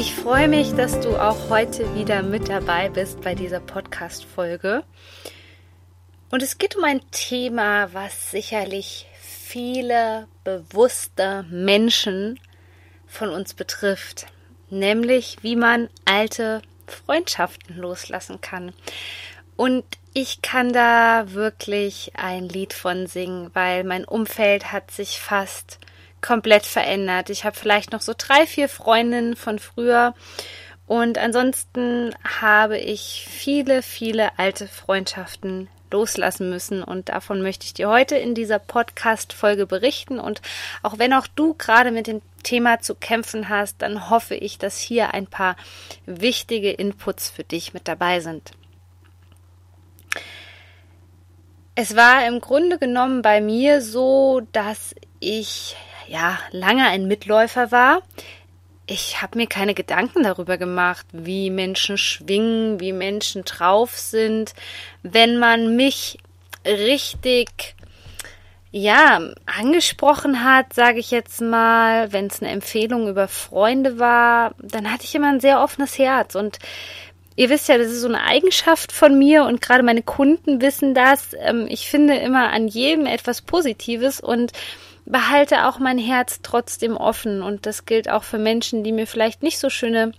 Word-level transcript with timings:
Ich 0.00 0.14
freue 0.14 0.48
mich, 0.48 0.72
dass 0.72 0.98
du 1.00 1.14
auch 1.18 1.50
heute 1.50 1.94
wieder 1.94 2.22
mit 2.22 2.48
dabei 2.48 2.88
bist 2.88 3.20
bei 3.20 3.34
dieser 3.34 3.60
Podcast-Folge. 3.60 4.82
Und 6.30 6.42
es 6.42 6.56
geht 6.56 6.74
um 6.74 6.84
ein 6.84 7.02
Thema, 7.10 7.92
was 7.92 8.30
sicherlich 8.30 9.06
viele 9.20 10.26
bewusste 10.42 11.44
Menschen 11.50 12.40
von 13.06 13.28
uns 13.28 13.52
betrifft, 13.52 14.24
nämlich 14.70 15.36
wie 15.42 15.54
man 15.54 15.90
alte 16.06 16.62
Freundschaften 16.86 17.76
loslassen 17.76 18.40
kann. 18.40 18.72
Und 19.56 19.84
ich 20.14 20.40
kann 20.40 20.72
da 20.72 21.32
wirklich 21.32 22.12
ein 22.14 22.48
Lied 22.48 22.72
von 22.72 23.06
singen, 23.06 23.50
weil 23.52 23.84
mein 23.84 24.06
Umfeld 24.06 24.72
hat 24.72 24.92
sich 24.92 25.20
fast 25.20 25.78
komplett 26.20 26.66
verändert. 26.66 27.30
Ich 27.30 27.44
habe 27.44 27.56
vielleicht 27.56 27.92
noch 27.92 28.00
so 28.00 28.14
drei, 28.16 28.46
vier 28.46 28.68
Freundinnen 28.68 29.36
von 29.36 29.58
früher. 29.58 30.14
Und 30.86 31.18
ansonsten 31.18 32.14
habe 32.40 32.78
ich 32.78 33.26
viele, 33.28 33.82
viele 33.82 34.38
alte 34.38 34.66
Freundschaften 34.66 35.68
loslassen 35.92 36.50
müssen. 36.50 36.82
Und 36.82 37.08
davon 37.08 37.42
möchte 37.42 37.64
ich 37.64 37.74
dir 37.74 37.88
heute 37.88 38.16
in 38.16 38.34
dieser 38.34 38.58
Podcast-Folge 38.58 39.66
berichten. 39.66 40.18
Und 40.18 40.40
auch 40.82 40.98
wenn 40.98 41.12
auch 41.12 41.26
du 41.26 41.54
gerade 41.54 41.90
mit 41.90 42.06
dem 42.06 42.22
Thema 42.42 42.80
zu 42.80 42.94
kämpfen 42.94 43.48
hast, 43.48 43.82
dann 43.82 44.10
hoffe 44.10 44.34
ich, 44.34 44.58
dass 44.58 44.78
hier 44.78 45.14
ein 45.14 45.26
paar 45.26 45.56
wichtige 46.06 46.70
Inputs 46.70 47.30
für 47.30 47.44
dich 47.44 47.74
mit 47.74 47.86
dabei 47.86 48.20
sind. 48.20 48.52
Es 51.74 51.96
war 51.96 52.26
im 52.26 52.40
Grunde 52.40 52.78
genommen 52.78 53.22
bei 53.22 53.40
mir 53.40 53.80
so, 53.80 54.42
dass 54.52 54.94
ich 55.18 55.76
ja 56.10 56.38
lange 56.50 56.86
ein 56.88 57.06
Mitläufer 57.06 57.70
war. 57.70 58.02
Ich 58.86 59.22
habe 59.22 59.38
mir 59.38 59.46
keine 59.46 59.74
Gedanken 59.74 60.24
darüber 60.24 60.58
gemacht, 60.58 61.06
wie 61.12 61.48
Menschen 61.48 61.96
schwingen, 61.96 62.80
wie 62.80 62.92
Menschen 62.92 63.44
drauf 63.44 63.96
sind. 63.96 64.54
Wenn 65.02 65.38
man 65.38 65.76
mich 65.76 66.18
richtig 66.66 67.76
ja, 68.72 69.20
angesprochen 69.46 70.44
hat, 70.44 70.72
sage 70.74 70.98
ich 70.98 71.10
jetzt 71.10 71.40
mal, 71.40 72.12
wenn 72.12 72.26
es 72.26 72.42
eine 72.42 72.50
Empfehlung 72.50 73.08
über 73.08 73.28
Freunde 73.28 73.98
war, 73.98 74.54
dann 74.58 74.92
hatte 74.92 75.04
ich 75.04 75.14
immer 75.14 75.28
ein 75.28 75.40
sehr 75.40 75.60
offenes 75.60 75.98
Herz 75.98 76.34
und 76.34 76.58
Ihr 77.36 77.48
wisst 77.48 77.68
ja, 77.68 77.78
das 77.78 77.86
ist 77.86 78.02
so 78.02 78.08
eine 78.08 78.22
Eigenschaft 78.22 78.92
von 78.92 79.18
mir 79.18 79.44
und 79.44 79.62
gerade 79.62 79.82
meine 79.82 80.02
Kunden 80.02 80.60
wissen 80.60 80.92
das. 80.92 81.28
Ähm, 81.38 81.66
ich 81.70 81.88
finde 81.88 82.16
immer 82.16 82.50
an 82.50 82.68
jedem 82.68 83.06
etwas 83.06 83.40
Positives 83.40 84.20
und 84.20 84.52
behalte 85.04 85.66
auch 85.66 85.78
mein 85.78 85.98
Herz 85.98 86.40
trotzdem 86.42 86.96
offen. 86.96 87.42
Und 87.42 87.66
das 87.66 87.86
gilt 87.86 88.10
auch 88.10 88.24
für 88.24 88.38
Menschen, 88.38 88.84
die 88.84 88.92
mir 88.92 89.06
vielleicht 89.06 89.42
nicht 89.42 89.58
so 89.58 89.70
schöne 89.70 90.12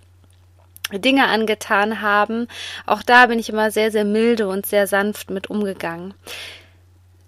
Dinge 0.92 1.28
angetan 1.28 2.02
haben. 2.02 2.48
Auch 2.86 3.04
da 3.04 3.28
bin 3.28 3.40
ich 3.40 3.50
immer 3.50 3.72
sehr, 3.72 3.92
sehr 3.92 4.06
milde 4.06 4.48
und 4.48 4.66
sehr 4.66 4.88
sanft 4.88 5.30
mit 5.30 5.50
umgegangen. 5.50 6.14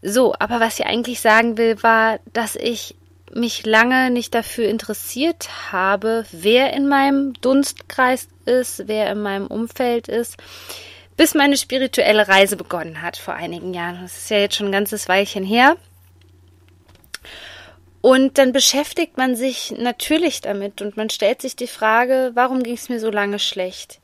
So, 0.01 0.35
aber 0.37 0.59
was 0.59 0.79
ich 0.79 0.85
eigentlich 0.85 1.21
sagen 1.21 1.57
will, 1.57 1.81
war, 1.81 2.19
dass 2.33 2.55
ich 2.55 2.95
mich 3.33 3.65
lange 3.65 4.11
nicht 4.11 4.35
dafür 4.35 4.67
interessiert 4.67 5.49
habe, 5.71 6.25
wer 6.31 6.73
in 6.73 6.87
meinem 6.87 7.33
Dunstkreis 7.33 8.27
ist, 8.45 8.87
wer 8.87 9.11
in 9.11 9.21
meinem 9.21 9.47
Umfeld 9.47 10.07
ist, 10.07 10.37
bis 11.15 11.33
meine 11.33 11.57
spirituelle 11.57 12.27
Reise 12.27 12.57
begonnen 12.57 13.01
hat 13.01 13.17
vor 13.17 13.33
einigen 13.33 13.73
Jahren. 13.73 13.99
Das 14.01 14.17
ist 14.17 14.29
ja 14.29 14.37
jetzt 14.37 14.55
schon 14.55 14.67
ein 14.67 14.73
ganzes 14.73 15.07
Weilchen 15.07 15.43
her. 15.43 15.77
Und 18.03 18.37
dann 18.37 18.51
beschäftigt 18.51 19.15
man 19.15 19.37
sich 19.37 19.71
natürlich 19.77 20.41
damit 20.41 20.81
und 20.81 20.97
man 20.97 21.09
stellt 21.09 21.41
sich 21.41 21.55
die 21.55 21.67
Frage, 21.67 22.31
warum 22.33 22.61
ging 22.61 22.73
es 22.73 22.89
mir 22.89 22.99
so 22.99 23.09
lange 23.09 23.39
schlecht? 23.39 24.01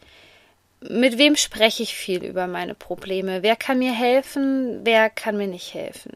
Mit 0.79 1.17
wem 1.17 1.35
spreche 1.35 1.83
ich 1.83 1.95
viel 1.95 2.23
über 2.23 2.47
meine 2.47 2.75
Probleme? 2.75 3.43
Wer 3.43 3.57
kann 3.57 3.79
mir 3.79 3.91
helfen? 3.91 4.79
Wer 4.85 5.09
kann 5.09 5.35
mir 5.35 5.47
nicht 5.47 5.73
helfen? 5.73 6.13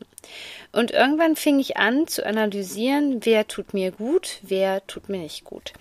Und 0.72 0.92
irgendwann 0.92 1.36
fing 1.36 1.60
ich 1.60 1.76
an 1.76 2.08
zu 2.08 2.26
analysieren, 2.26 3.26
wer 3.26 3.50
tut 3.50 3.74
mir 3.74 3.92
gut, 3.92 4.40
wer 4.44 4.88
tut 4.88 5.10
mir 5.10 5.20
nicht 5.20 5.44
gut. 5.44 5.74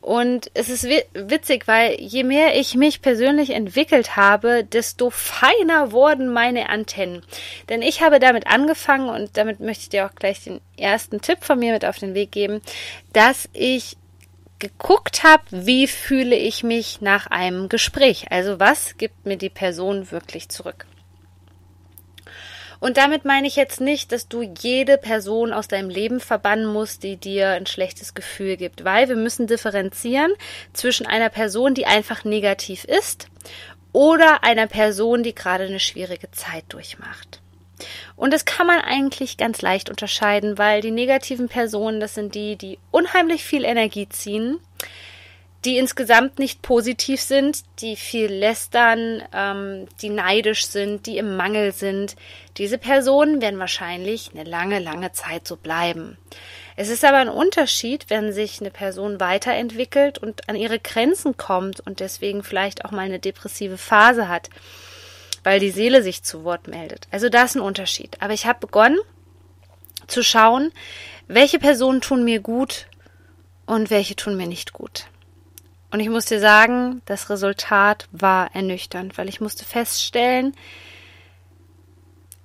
Und 0.00 0.50
es 0.54 0.70
ist 0.70 0.88
witzig, 1.12 1.68
weil 1.68 2.00
je 2.00 2.24
mehr 2.24 2.58
ich 2.58 2.74
mich 2.74 3.02
persönlich 3.02 3.50
entwickelt 3.50 4.16
habe, 4.16 4.64
desto 4.64 5.10
feiner 5.10 5.92
wurden 5.92 6.32
meine 6.32 6.70
Antennen. 6.70 7.22
Denn 7.68 7.82
ich 7.82 8.00
habe 8.00 8.18
damit 8.18 8.46
angefangen 8.46 9.10
und 9.10 9.36
damit 9.36 9.60
möchte 9.60 9.82
ich 9.82 9.88
dir 9.90 10.06
auch 10.06 10.14
gleich 10.14 10.44
den 10.44 10.60
ersten 10.78 11.20
Tipp 11.20 11.44
von 11.44 11.58
mir 11.58 11.74
mit 11.74 11.84
auf 11.84 11.98
den 11.98 12.14
Weg 12.14 12.32
geben, 12.32 12.62
dass 13.12 13.48
ich 13.52 13.98
geguckt 14.58 15.22
habe, 15.22 15.42
wie 15.50 15.86
fühle 15.86 16.36
ich 16.36 16.62
mich 16.62 17.00
nach 17.00 17.26
einem 17.26 17.68
Gespräch. 17.68 18.26
Also 18.30 18.58
was 18.58 18.96
gibt 18.96 19.26
mir 19.26 19.36
die 19.36 19.50
Person 19.50 20.10
wirklich 20.10 20.48
zurück. 20.48 20.86
Und 22.80 22.96
damit 22.96 23.26
meine 23.26 23.46
ich 23.46 23.56
jetzt 23.56 23.80
nicht, 23.80 24.10
dass 24.10 24.26
du 24.26 24.42
jede 24.42 24.96
Person 24.96 25.52
aus 25.52 25.68
deinem 25.68 25.90
Leben 25.90 26.18
verbannen 26.18 26.66
musst, 26.66 27.02
die 27.02 27.18
dir 27.18 27.50
ein 27.50 27.66
schlechtes 27.66 28.14
Gefühl 28.14 28.56
gibt, 28.56 28.84
weil 28.84 29.08
wir 29.08 29.16
müssen 29.16 29.46
differenzieren 29.46 30.32
zwischen 30.72 31.06
einer 31.06 31.28
Person, 31.28 31.74
die 31.74 31.86
einfach 31.86 32.24
negativ 32.24 32.84
ist 32.84 33.28
oder 33.92 34.42
einer 34.44 34.66
Person, 34.66 35.22
die 35.22 35.34
gerade 35.34 35.64
eine 35.64 35.80
schwierige 35.80 36.30
Zeit 36.30 36.64
durchmacht. 36.68 37.40
Und 38.16 38.32
das 38.32 38.44
kann 38.44 38.66
man 38.66 38.80
eigentlich 38.80 39.36
ganz 39.36 39.62
leicht 39.62 39.90
unterscheiden, 39.90 40.58
weil 40.58 40.80
die 40.80 40.90
negativen 40.90 41.48
Personen, 41.48 42.00
das 42.00 42.14
sind 42.14 42.34
die, 42.34 42.56
die 42.56 42.78
unheimlich 42.90 43.44
viel 43.44 43.64
Energie 43.64 44.08
ziehen, 44.08 44.58
die 45.64 45.76
insgesamt 45.76 46.38
nicht 46.38 46.62
positiv 46.62 47.20
sind, 47.20 47.62
die 47.80 47.96
viel 47.96 48.32
lästern, 48.32 49.22
ähm, 49.34 49.86
die 50.00 50.08
neidisch 50.08 50.66
sind, 50.66 51.06
die 51.06 51.18
im 51.18 51.36
Mangel 51.36 51.72
sind. 51.72 52.16
Diese 52.56 52.78
Personen 52.78 53.42
werden 53.42 53.60
wahrscheinlich 53.60 54.30
eine 54.32 54.44
lange, 54.44 54.78
lange 54.78 55.12
Zeit 55.12 55.46
so 55.46 55.56
bleiben. 55.56 56.16
Es 56.76 56.88
ist 56.88 57.04
aber 57.04 57.18
ein 57.18 57.28
Unterschied, 57.28 58.06
wenn 58.08 58.32
sich 58.32 58.60
eine 58.60 58.70
Person 58.70 59.20
weiterentwickelt 59.20 60.16
und 60.16 60.48
an 60.48 60.56
ihre 60.56 60.78
Grenzen 60.78 61.36
kommt 61.36 61.80
und 61.80 62.00
deswegen 62.00 62.42
vielleicht 62.42 62.86
auch 62.86 62.90
mal 62.90 63.02
eine 63.02 63.18
depressive 63.18 63.76
Phase 63.76 64.28
hat, 64.28 64.48
weil 65.44 65.60
die 65.60 65.70
Seele 65.70 66.02
sich 66.02 66.22
zu 66.22 66.42
Wort 66.42 66.68
meldet. 66.68 67.06
Also 67.10 67.28
da 67.28 67.44
ist 67.44 67.54
ein 67.54 67.60
Unterschied. 67.60 68.16
Aber 68.20 68.32
ich 68.32 68.46
habe 68.46 68.60
begonnen 68.60 68.98
zu 70.06 70.22
schauen, 70.22 70.72
welche 71.28 71.58
Personen 71.58 72.00
tun 72.00 72.24
mir 72.24 72.40
gut 72.40 72.86
und 73.66 73.90
welche 73.90 74.16
tun 74.16 74.38
mir 74.38 74.46
nicht 74.46 74.72
gut. 74.72 75.04
Und 75.90 76.00
ich 76.00 76.08
muss 76.08 76.26
dir 76.26 76.40
sagen, 76.40 77.02
das 77.06 77.30
Resultat 77.30 78.08
war 78.12 78.54
ernüchternd, 78.54 79.18
weil 79.18 79.28
ich 79.28 79.40
musste 79.40 79.64
feststellen, 79.64 80.54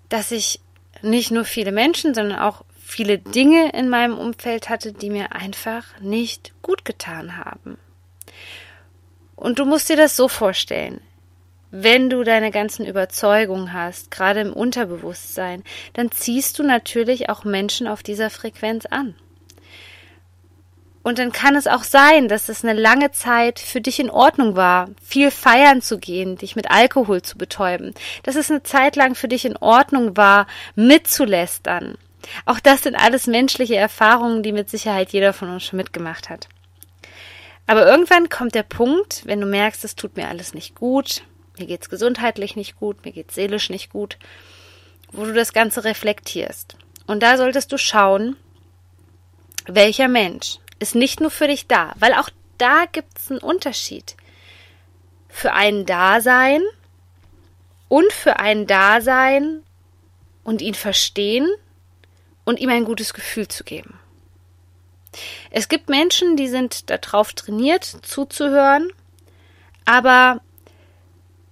dass 0.09 0.31
ich 0.31 0.59
nicht 1.01 1.31
nur 1.31 1.45
viele 1.45 1.72
Menschen, 1.72 2.13
sondern 2.16 2.39
auch 2.39 2.63
viele 2.79 3.17
Dinge 3.17 3.72
in 3.73 3.89
meinem 3.89 4.17
Umfeld 4.17 4.69
hatte, 4.69 4.94
die 4.94 5.09
mir 5.09 5.34
einfach 5.34 6.00
nicht 6.00 6.53
gut 6.61 6.85
getan 6.85 7.38
haben. 7.38 7.78
Und 9.35 9.59
du 9.59 9.66
musst 9.66 9.90
dir 9.90 9.97
das 9.97 10.16
so 10.16 10.28
vorstellen. 10.28 11.02
Wenn 11.72 12.09
du 12.09 12.23
deine 12.23 12.52
ganzen 12.52 12.85
Überzeugungen 12.85 13.73
hast, 13.73 14.09
gerade 14.09 14.40
im 14.40 14.53
Unterbewusstsein, 14.53 15.64
dann 15.93 16.11
ziehst 16.11 16.58
du 16.58 16.64
natürlich 16.64 17.29
auch 17.29 17.43
Menschen 17.43 17.87
auf 17.87 18.02
dieser 18.02 18.29
Frequenz 18.29 18.85
an. 18.85 19.16
Und 21.05 21.19
dann 21.19 21.31
kann 21.31 21.55
es 21.55 21.67
auch 21.67 21.84
sein, 21.84 22.28
dass 22.28 22.49
es 22.49 22.63
eine 22.63 22.73
lange 22.73 23.11
Zeit 23.11 23.59
für 23.59 23.79
dich 23.79 23.99
in 23.99 24.09
Ordnung 24.09 24.55
war, 24.55 24.90
viel 25.03 25.29
feiern 25.29 25.84
zu 25.84 25.99
gehen, 25.99 26.35
dich 26.35 26.55
mit 26.55 26.72
Alkohol 26.72 27.22
zu 27.22 27.37
betäuben. 27.37 27.93
Dass 28.23 28.34
es 28.34 28.49
eine 28.49 28.63
Zeit 28.63 28.96
lang 28.96 29.13
für 29.13 29.28
dich 29.28 29.46
in 29.46 29.55
Ordnung 29.55 30.17
war, 30.17 30.47
mitzulästern. 30.73 31.99
Auch 32.47 32.59
das 32.59 32.81
sind 32.81 32.96
alles 32.96 33.28
menschliche 33.28 33.75
Erfahrungen, 33.75 34.41
die 34.41 34.52
mit 34.52 34.67
Sicherheit 34.67 35.13
jeder 35.13 35.31
von 35.31 35.52
uns 35.52 35.66
schon 35.66 35.78
mitgemacht 35.78 36.28
hat. 36.28 36.47
Aber 37.67 37.85
irgendwann 37.85 38.29
kommt 38.29 38.55
der 38.55 38.63
Punkt, 38.63 39.22
wenn 39.25 39.41
du 39.41 39.46
merkst, 39.46 39.85
es 39.85 39.96
tut 39.96 40.17
mir 40.17 40.28
alles 40.28 40.55
nicht 40.55 40.73
gut, 40.73 41.22
mir 41.59 41.67
geht's 41.67 41.90
gesundheitlich 41.90 42.55
nicht 42.55 42.78
gut, 42.78 43.05
mir 43.05 43.11
geht's 43.11 43.35
seelisch 43.35 43.69
nicht 43.69 43.91
gut, 43.91 44.17
wo 45.11 45.23
du 45.23 45.34
das 45.34 45.53
Ganze 45.53 45.84
reflektierst. 45.84 46.78
Und 47.05 47.22
da 47.22 47.37
solltest 47.37 47.72
du 47.72 47.78
schauen, 47.78 48.37
welcher 49.67 50.08
Mensch 50.08 50.58
ist 50.79 50.95
nicht 50.95 51.22
nur 51.22 51.31
für 51.31 51.47
dich 51.47 51.67
da, 51.67 51.93
weil 51.99 52.13
auch 52.13 52.29
da 52.57 52.85
gibt 52.91 53.17
es 53.17 53.31
einen 53.31 53.39
Unterschied. 53.39 54.16
Für 55.29 55.53
einen 55.53 55.85
Dasein 55.85 56.61
und 57.87 58.11
für 58.13 58.39
einen 58.39 58.67
da 58.67 59.01
sein 59.01 59.61
und 60.43 60.61
ihn 60.61 60.75
verstehen 60.75 61.49
und 62.45 62.59
ihm 62.59 62.69
ein 62.69 62.85
gutes 62.85 63.13
Gefühl 63.13 63.47
zu 63.47 63.63
geben. 63.63 63.99
Es 65.49 65.67
gibt 65.69 65.89
Menschen, 65.89 66.37
die 66.37 66.47
sind 66.47 66.89
darauf 66.89 67.33
trainiert, 67.33 67.83
zuzuhören, 67.83 68.91
aber 69.85 70.41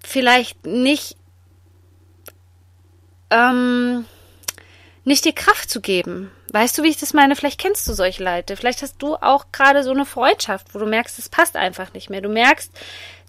vielleicht 0.04 0.66
nicht, 0.66 1.16
ähm, 3.30 4.06
nicht 5.04 5.26
die 5.26 5.36
Kraft 5.36 5.70
zu 5.70 5.82
geben. 5.82 6.32
Weißt 6.52 6.78
du, 6.78 6.84
wie 6.84 6.90
ich 6.90 6.98
das 6.98 7.14
meine? 7.14 7.36
Vielleicht 7.36 7.60
kennst 7.60 7.88
du 7.88 7.94
solche 7.94 8.24
Leute. 8.24 8.56
Vielleicht 8.56 8.82
hast 8.82 9.02
du 9.02 9.16
auch 9.16 9.46
gerade 9.52 9.84
so 9.84 9.92
eine 9.92 10.06
Freundschaft, 10.06 10.74
wo 10.74 10.80
du 10.80 10.86
merkst, 10.86 11.20
es 11.20 11.30
passt 11.30 11.56
einfach 11.56 11.94
nicht 11.94 12.10
mehr. 12.10 12.22
Du 12.22 12.30
merkst, 12.30 12.72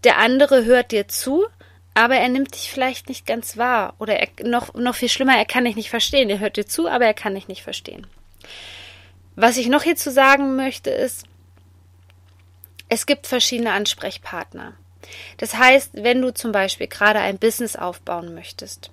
der 0.05 0.19
andere 0.19 0.65
hört 0.65 0.93
dir 0.93 1.09
zu, 1.09 1.47
aber 1.94 2.17
er 2.17 2.29
nimmt 2.29 2.55
dich 2.55 2.71
vielleicht 2.71 3.09
nicht 3.09 3.26
ganz 3.26 3.56
wahr. 3.56 3.94
Oder 3.99 4.21
er, 4.21 4.29
noch, 4.47 4.75
noch 4.75 4.94
viel 4.94 5.09
schlimmer, 5.09 5.37
er 5.37 5.47
kann 5.47 5.65
dich 5.65 5.76
nicht 5.76 5.91
verstehen. 5.91 6.31
Er 6.31 6.38
hört 6.38 6.56
dir 6.56 6.67
zu, 6.67 6.88
aber 6.88 7.06
er 7.06 7.15
kann 7.15 7.35
dich 7.35 7.49
nicht 7.49 7.62
verstehen. 7.62 8.06
Was 9.37 9.56
ich 9.56 9.69
noch 9.69 9.82
hierzu 9.82 10.11
sagen 10.11 10.55
möchte, 10.56 10.91
ist, 10.91 11.25
es 12.88 13.06
gibt 13.06 13.27
verschiedene 13.27 13.73
Ansprechpartner. 13.73 14.75
Das 15.38 15.55
heißt, 15.55 15.91
wenn 15.94 16.23
du 16.23 16.32
zum 16.32 16.53
Beispiel 16.53 16.87
gerade 16.87 17.19
ein 17.19 17.38
Business 17.38 17.77
aufbauen 17.77 18.35
möchtest, 18.35 18.91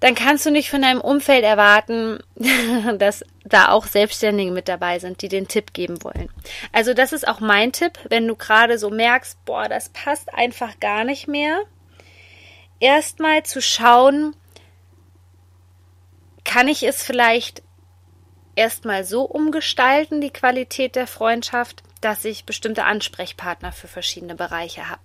dann 0.00 0.14
kannst 0.14 0.44
du 0.44 0.50
nicht 0.50 0.70
von 0.70 0.82
deinem 0.82 1.00
Umfeld 1.00 1.42
erwarten, 1.42 2.18
dass 2.98 3.24
da 3.44 3.68
auch 3.68 3.86
Selbstständige 3.86 4.52
mit 4.52 4.68
dabei 4.68 4.98
sind, 4.98 5.22
die 5.22 5.28
den 5.28 5.48
Tipp 5.48 5.72
geben 5.72 6.02
wollen. 6.04 6.28
Also 6.72 6.92
das 6.92 7.12
ist 7.12 7.26
auch 7.26 7.40
mein 7.40 7.72
Tipp, 7.72 7.98
wenn 8.08 8.26
du 8.26 8.36
gerade 8.36 8.78
so 8.78 8.90
merkst, 8.90 9.44
boah, 9.44 9.68
das 9.68 9.88
passt 9.88 10.32
einfach 10.34 10.78
gar 10.80 11.04
nicht 11.04 11.28
mehr. 11.28 11.62
Erstmal 12.78 13.42
zu 13.44 13.62
schauen, 13.62 14.36
kann 16.44 16.68
ich 16.68 16.82
es 16.82 17.02
vielleicht 17.02 17.62
erstmal 18.54 19.04
so 19.04 19.22
umgestalten, 19.22 20.20
die 20.20 20.30
Qualität 20.32 20.94
der 20.94 21.06
Freundschaft, 21.06 21.82
dass 22.00 22.24
ich 22.24 22.44
bestimmte 22.44 22.84
Ansprechpartner 22.84 23.72
für 23.72 23.88
verschiedene 23.88 24.34
Bereiche 24.34 24.88
habe. 24.88 25.02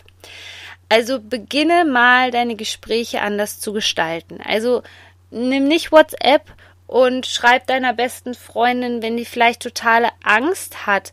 Also 0.92 1.22
beginne 1.22 1.86
mal 1.86 2.32
deine 2.32 2.58
Gespräche 2.58 3.22
anders 3.22 3.62
zu 3.62 3.72
gestalten. 3.72 4.42
Also 4.44 4.84
nimm 5.30 5.70
nicht 5.70 5.94
WhatsApp 5.94 6.52
und 6.86 7.26
schreib 7.26 7.66
deiner 7.68 7.94
besten 7.94 8.34
Freundin, 8.34 9.02
wenn 9.02 9.16
die 9.16 9.24
vielleicht 9.24 9.62
totale 9.62 10.10
Angst 10.22 10.86
hat 10.86 11.12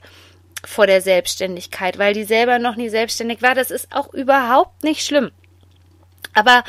vor 0.64 0.88
der 0.88 1.00
Selbstständigkeit, 1.00 1.96
weil 1.96 2.12
die 2.12 2.24
selber 2.24 2.58
noch 2.58 2.74
nie 2.74 2.88
selbstständig 2.88 3.40
war. 3.40 3.54
Das 3.54 3.70
ist 3.70 3.94
auch 3.94 4.12
überhaupt 4.12 4.82
nicht 4.82 5.06
schlimm. 5.06 5.30
Aber 6.34 6.64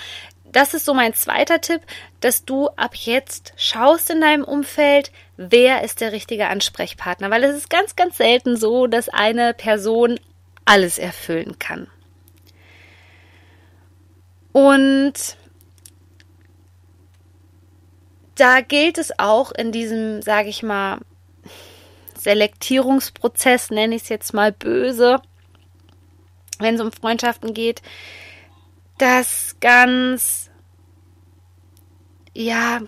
das 0.45 0.75
ist 0.75 0.85
so 0.85 0.93
mein 0.93 1.15
zweiter 1.15 1.61
Tipp, 1.61 1.81
dass 2.19 2.45
du 2.45 2.67
ab 2.75 2.93
jetzt 2.93 3.53
schaust 3.57 4.11
in 4.11 4.21
deinem 4.21 4.43
Umfeld, 4.43 5.11
wer 5.35 5.81
ist 5.81 6.01
der 6.01 6.11
richtige 6.11 6.45
Ansprechpartner, 6.45 7.31
weil 7.31 7.43
es 7.43 7.57
ist 7.57 7.71
ganz, 7.71 7.95
ganz 7.95 8.17
selten 8.17 8.55
so, 8.55 8.85
dass 8.85 9.09
eine 9.09 9.55
Person 9.55 10.19
alles 10.63 10.99
erfüllen 10.99 11.57
kann. 11.57 11.87
Und 14.59 15.37
da 18.35 18.59
gilt 18.59 18.97
es 18.97 19.17
auch 19.17 19.53
in 19.53 19.71
diesem, 19.71 20.21
sage 20.21 20.49
ich 20.49 20.63
mal, 20.63 20.99
Selektierungsprozess, 22.17 23.69
nenne 23.69 23.95
ich 23.95 24.03
es 24.03 24.09
jetzt 24.09 24.33
mal 24.33 24.51
böse, 24.51 25.21
wenn 26.59 26.75
es 26.75 26.81
um 26.81 26.91
Freundschaften 26.91 27.53
geht, 27.53 27.81
das 28.97 29.55
ganz, 29.61 30.49
ja, 32.35 32.81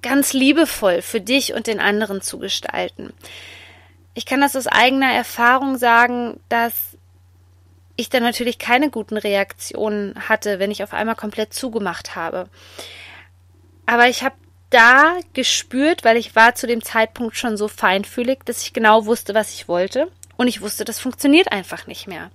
ganz 0.00 0.32
liebevoll 0.32 1.02
für 1.02 1.20
dich 1.20 1.52
und 1.52 1.66
den 1.66 1.78
anderen 1.78 2.22
zu 2.22 2.38
gestalten. 2.38 3.12
Ich 4.14 4.24
kann 4.24 4.40
das 4.40 4.56
aus 4.56 4.66
eigener 4.66 5.12
Erfahrung 5.12 5.76
sagen, 5.76 6.40
dass 6.48 6.89
ich 8.00 8.10
dann 8.10 8.22
natürlich 8.22 8.58
keine 8.58 8.90
guten 8.90 9.16
Reaktionen 9.16 10.14
hatte, 10.28 10.58
wenn 10.58 10.70
ich 10.70 10.82
auf 10.82 10.92
einmal 10.92 11.16
komplett 11.16 11.54
zugemacht 11.54 12.16
habe. 12.16 12.48
Aber 13.86 14.08
ich 14.08 14.22
habe 14.22 14.36
da 14.70 15.18
gespürt, 15.32 16.04
weil 16.04 16.16
ich 16.16 16.36
war 16.36 16.54
zu 16.54 16.66
dem 16.66 16.82
Zeitpunkt 16.82 17.36
schon 17.36 17.56
so 17.56 17.68
feinfühlig, 17.68 18.40
dass 18.44 18.62
ich 18.62 18.72
genau 18.72 19.06
wusste, 19.06 19.34
was 19.34 19.52
ich 19.52 19.68
wollte. 19.68 20.10
Und 20.36 20.48
ich 20.48 20.62
wusste, 20.62 20.84
das 20.84 20.98
funktioniert 20.98 21.52
einfach 21.52 21.86
nicht 21.86 22.06
mehr. 22.06 22.30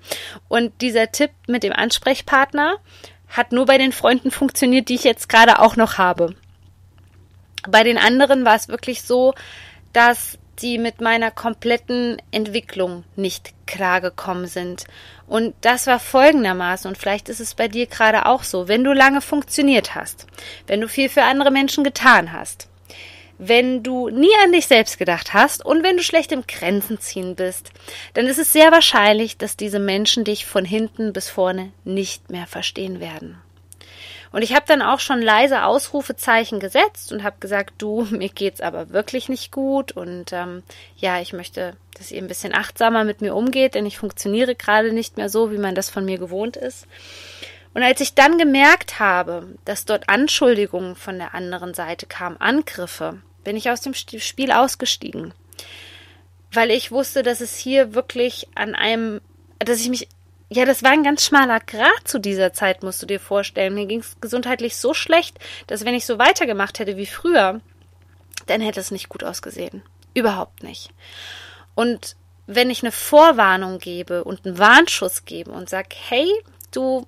Und 0.48 0.82
dieser 0.82 1.12
Tipp 1.12 1.32
mit 1.48 1.64
dem 1.64 1.74
Ansprechpartner 1.74 2.78
hat 3.30 3.52
nur 3.52 3.66
bei 3.66 3.78
den 3.78 3.92
Freunden 3.92 4.32
funktioniert, 4.32 4.90
die 4.90 4.96
ich 4.96 5.04
jetzt 5.04 5.28
gerade 5.28 5.60
auch 5.60 5.76
noch 5.76 5.98
habe. 5.98 6.36
Bei 7.68 7.84
den 7.84 7.98
anderen 7.98 8.46
war 8.46 8.56
es 8.56 8.68
wirklich 8.68 9.02
so, 9.02 9.34
dass 9.92 10.38
die 10.62 10.78
mit 10.78 11.02
meiner 11.02 11.32
kompletten 11.32 12.22
Entwicklung 12.32 13.04
nicht 13.16 13.54
klargekommen 13.66 14.48
sind. 14.48 14.86
Und 15.28 15.56
das 15.62 15.88
war 15.88 16.00
folgendermaßen, 16.00 16.88
und 16.88 16.98
vielleicht 16.98 17.30
ist 17.30 17.40
es 17.40 17.56
bei 17.56 17.68
dir 17.68 17.88
gerade 17.88 18.26
auch 18.26 18.44
so, 18.44 18.68
wenn 18.68 18.84
du 18.84 18.94
lange 18.94 19.22
funktioniert 19.22 19.96
hast, 19.96 20.28
wenn 20.68 20.82
du 20.82 20.88
viel 20.88 21.10
für 21.10 21.24
andere 21.24 21.52
Menschen 21.52 21.84
getan 21.84 22.32
hast, 22.32 22.70
wenn 23.38 23.84
du 23.84 24.10
nie 24.10 24.32
an 24.44 24.52
dich 24.52 24.68
selbst 24.68 24.98
gedacht 24.98 25.34
hast 25.34 25.66
und 25.66 25.84
wenn 25.84 25.98
du 25.98 26.04
schlecht 26.04 26.32
im 26.32 26.48
Grenzen 26.48 27.00
ziehen 27.00 27.36
bist, 27.36 27.72
dann 28.14 28.28
ist 28.28 28.40
es 28.40 28.54
sehr 28.54 28.72
wahrscheinlich, 28.72 29.38
dass 29.38 29.58
diese 29.58 29.80
Menschen 29.80 30.24
dich 30.24 30.46
von 30.46 30.64
hinten 30.64 31.12
bis 31.12 31.30
vorne 31.30 31.72
nicht 31.84 32.30
mehr 32.30 32.48
verstehen 32.48 33.00
werden. 33.00 33.42
Und 34.36 34.42
ich 34.42 34.54
habe 34.54 34.66
dann 34.68 34.82
auch 34.82 35.00
schon 35.00 35.22
leise 35.22 35.64
Ausrufezeichen 35.64 36.60
gesetzt 36.60 37.14
und 37.14 37.24
habe 37.24 37.38
gesagt, 37.40 37.76
du, 37.78 38.02
mir 38.12 38.28
geht's 38.28 38.60
aber 38.60 38.90
wirklich 38.90 39.30
nicht 39.30 39.50
gut 39.50 39.94
und 39.94 40.34
ähm, 40.34 40.62
ja, 40.98 41.22
ich 41.22 41.32
möchte, 41.32 41.78
dass 41.98 42.12
ihr 42.12 42.22
ein 42.22 42.28
bisschen 42.28 42.54
achtsamer 42.54 43.06
mit 43.06 43.22
mir 43.22 43.34
umgeht, 43.34 43.76
denn 43.76 43.86
ich 43.86 43.98
funktioniere 43.98 44.54
gerade 44.54 44.92
nicht 44.92 45.16
mehr 45.16 45.30
so, 45.30 45.54
wie 45.54 45.58
man 45.58 45.74
das 45.74 45.90
von 45.90 46.04
mir 46.04 46.18
gewohnt 46.18 46.58
ist. 46.58 46.86
Und 47.74 47.82
als 47.82 48.02
ich 48.02 48.14
dann 48.14 48.38
gemerkt 48.38 49.00
habe, 49.00 49.48
dass 49.64 49.86
dort 49.86 50.10
Anschuldigungen 50.10 50.98
von 50.98 51.18
der 51.18 51.34
anderen 51.34 51.74
Seite 51.74 52.06
kamen, 52.06 52.36
Angriffe, 52.36 53.22
bin 53.46 53.56
ich 53.56 53.70
aus 53.70 53.80
dem 53.80 53.94
Spiel 53.94 54.52
ausgestiegen. 54.52 55.34
Weil 56.52 56.72
ich 56.72 56.92
wusste, 56.92 57.24
dass 57.24 57.40
es 57.40 57.56
hier 57.56 57.94
wirklich 57.94 58.50
an 58.54 58.76
einem, 58.76 59.22
dass 59.60 59.80
ich 59.80 59.88
mich 59.88 60.10
ja, 60.50 60.66
das 60.66 60.84
war 60.84 60.92
ein 60.92 61.04
ganz 61.04 61.26
schmaler 61.26 61.60
Grat 61.60 62.08
zu 62.08 62.20
dieser 62.20 62.54
Zeit, 62.54 62.84
musst 62.84 63.02
du 63.02 63.08
dir 63.08 63.20
vorstellen. 63.20 63.74
Mir 63.74 63.88
ging 63.88 64.02
es 64.02 64.18
gesundheitlich 64.22 64.78
so 64.78 64.94
schlecht, 64.94 65.40
dass 65.68 65.86
wenn 65.86 65.96
ich 65.96 66.06
so 66.06 66.20
weitergemacht 66.20 66.78
hätte 66.78 66.98
wie 66.98 67.08
früher, 67.08 67.62
dann 68.46 68.62
hätte 68.62 68.80
es 68.80 68.92
nicht 68.92 69.10
gut 69.10 69.24
ausgesehen. 69.24 69.82
Überhaupt 70.14 70.62
nicht. 70.62 70.92
Und 71.74 72.16
wenn 72.46 72.70
ich 72.70 72.84
eine 72.84 72.92
Vorwarnung 72.92 73.80
gebe 73.80 74.24
und 74.24 74.46
einen 74.46 74.60
Warnschuss 74.60 75.26
gebe 75.26 75.52
und 75.52 75.68
sag, 75.68 75.88
hey, 76.10 76.30
du, 76.72 77.08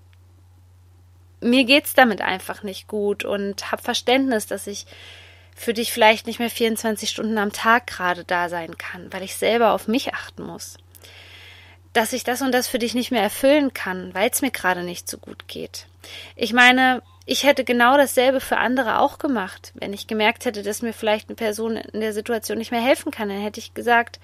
mir 1.40 1.64
geht's 1.66 1.94
damit 1.94 2.22
einfach 2.22 2.64
nicht 2.64 2.88
gut 2.88 3.24
und 3.24 3.72
hab 3.72 3.82
Verständnis, 3.82 4.48
dass 4.48 4.66
ich 4.66 4.88
für 5.56 5.76
dich 5.76 5.92
vielleicht 5.92 6.26
nicht 6.26 6.40
mehr 6.40 6.50
24 6.50 7.10
Stunden 7.10 7.38
am 7.38 7.52
Tag 7.52 7.86
gerade 7.86 8.24
da 8.24 8.50
sein 8.50 8.78
kann, 8.80 9.14
weil 9.14 9.22
ich 9.22 9.36
selber 9.36 9.74
auf 9.74 9.88
mich 9.88 10.14
achten 10.16 10.44
muss 10.44 10.78
dass 11.94 12.14
ich 12.14 12.24
das 12.24 12.42
und 12.42 12.52
das 12.52 12.68
für 12.68 12.80
dich 12.80 12.94
nicht 12.94 13.12
mehr 13.12 13.22
erfüllen 13.22 13.74
kann, 13.74 14.14
weil 14.14 14.30
es 14.30 14.42
mir 14.42 14.52
gerade 14.52 14.84
nicht 14.84 15.10
so 15.10 15.18
gut 15.18 15.48
geht. 15.48 15.88
Ich 16.36 16.54
meine, 16.54 17.02
ich 17.26 17.44
hätte 17.44 17.64
genau 17.64 17.98
dasselbe 17.98 18.40
für 18.40 18.58
andere 18.58 19.00
auch 19.00 19.20
gemacht. 19.20 19.74
Wenn 19.76 19.94
ich 19.94 20.08
gemerkt 20.08 20.46
hätte, 20.46 20.64
dass 20.64 20.82
mir 20.82 20.94
vielleicht 20.94 21.28
eine 21.28 21.36
Person 21.36 21.76
in 21.76 22.00
der 22.00 22.14
Situation 22.14 22.58
nicht 22.58 22.72
mehr 22.72 22.82
helfen 22.82 23.12
kann, 23.12 23.30
dann 23.30 23.42
hätte 23.42 23.60
ich 23.60 23.74
gesagt, 23.74 24.20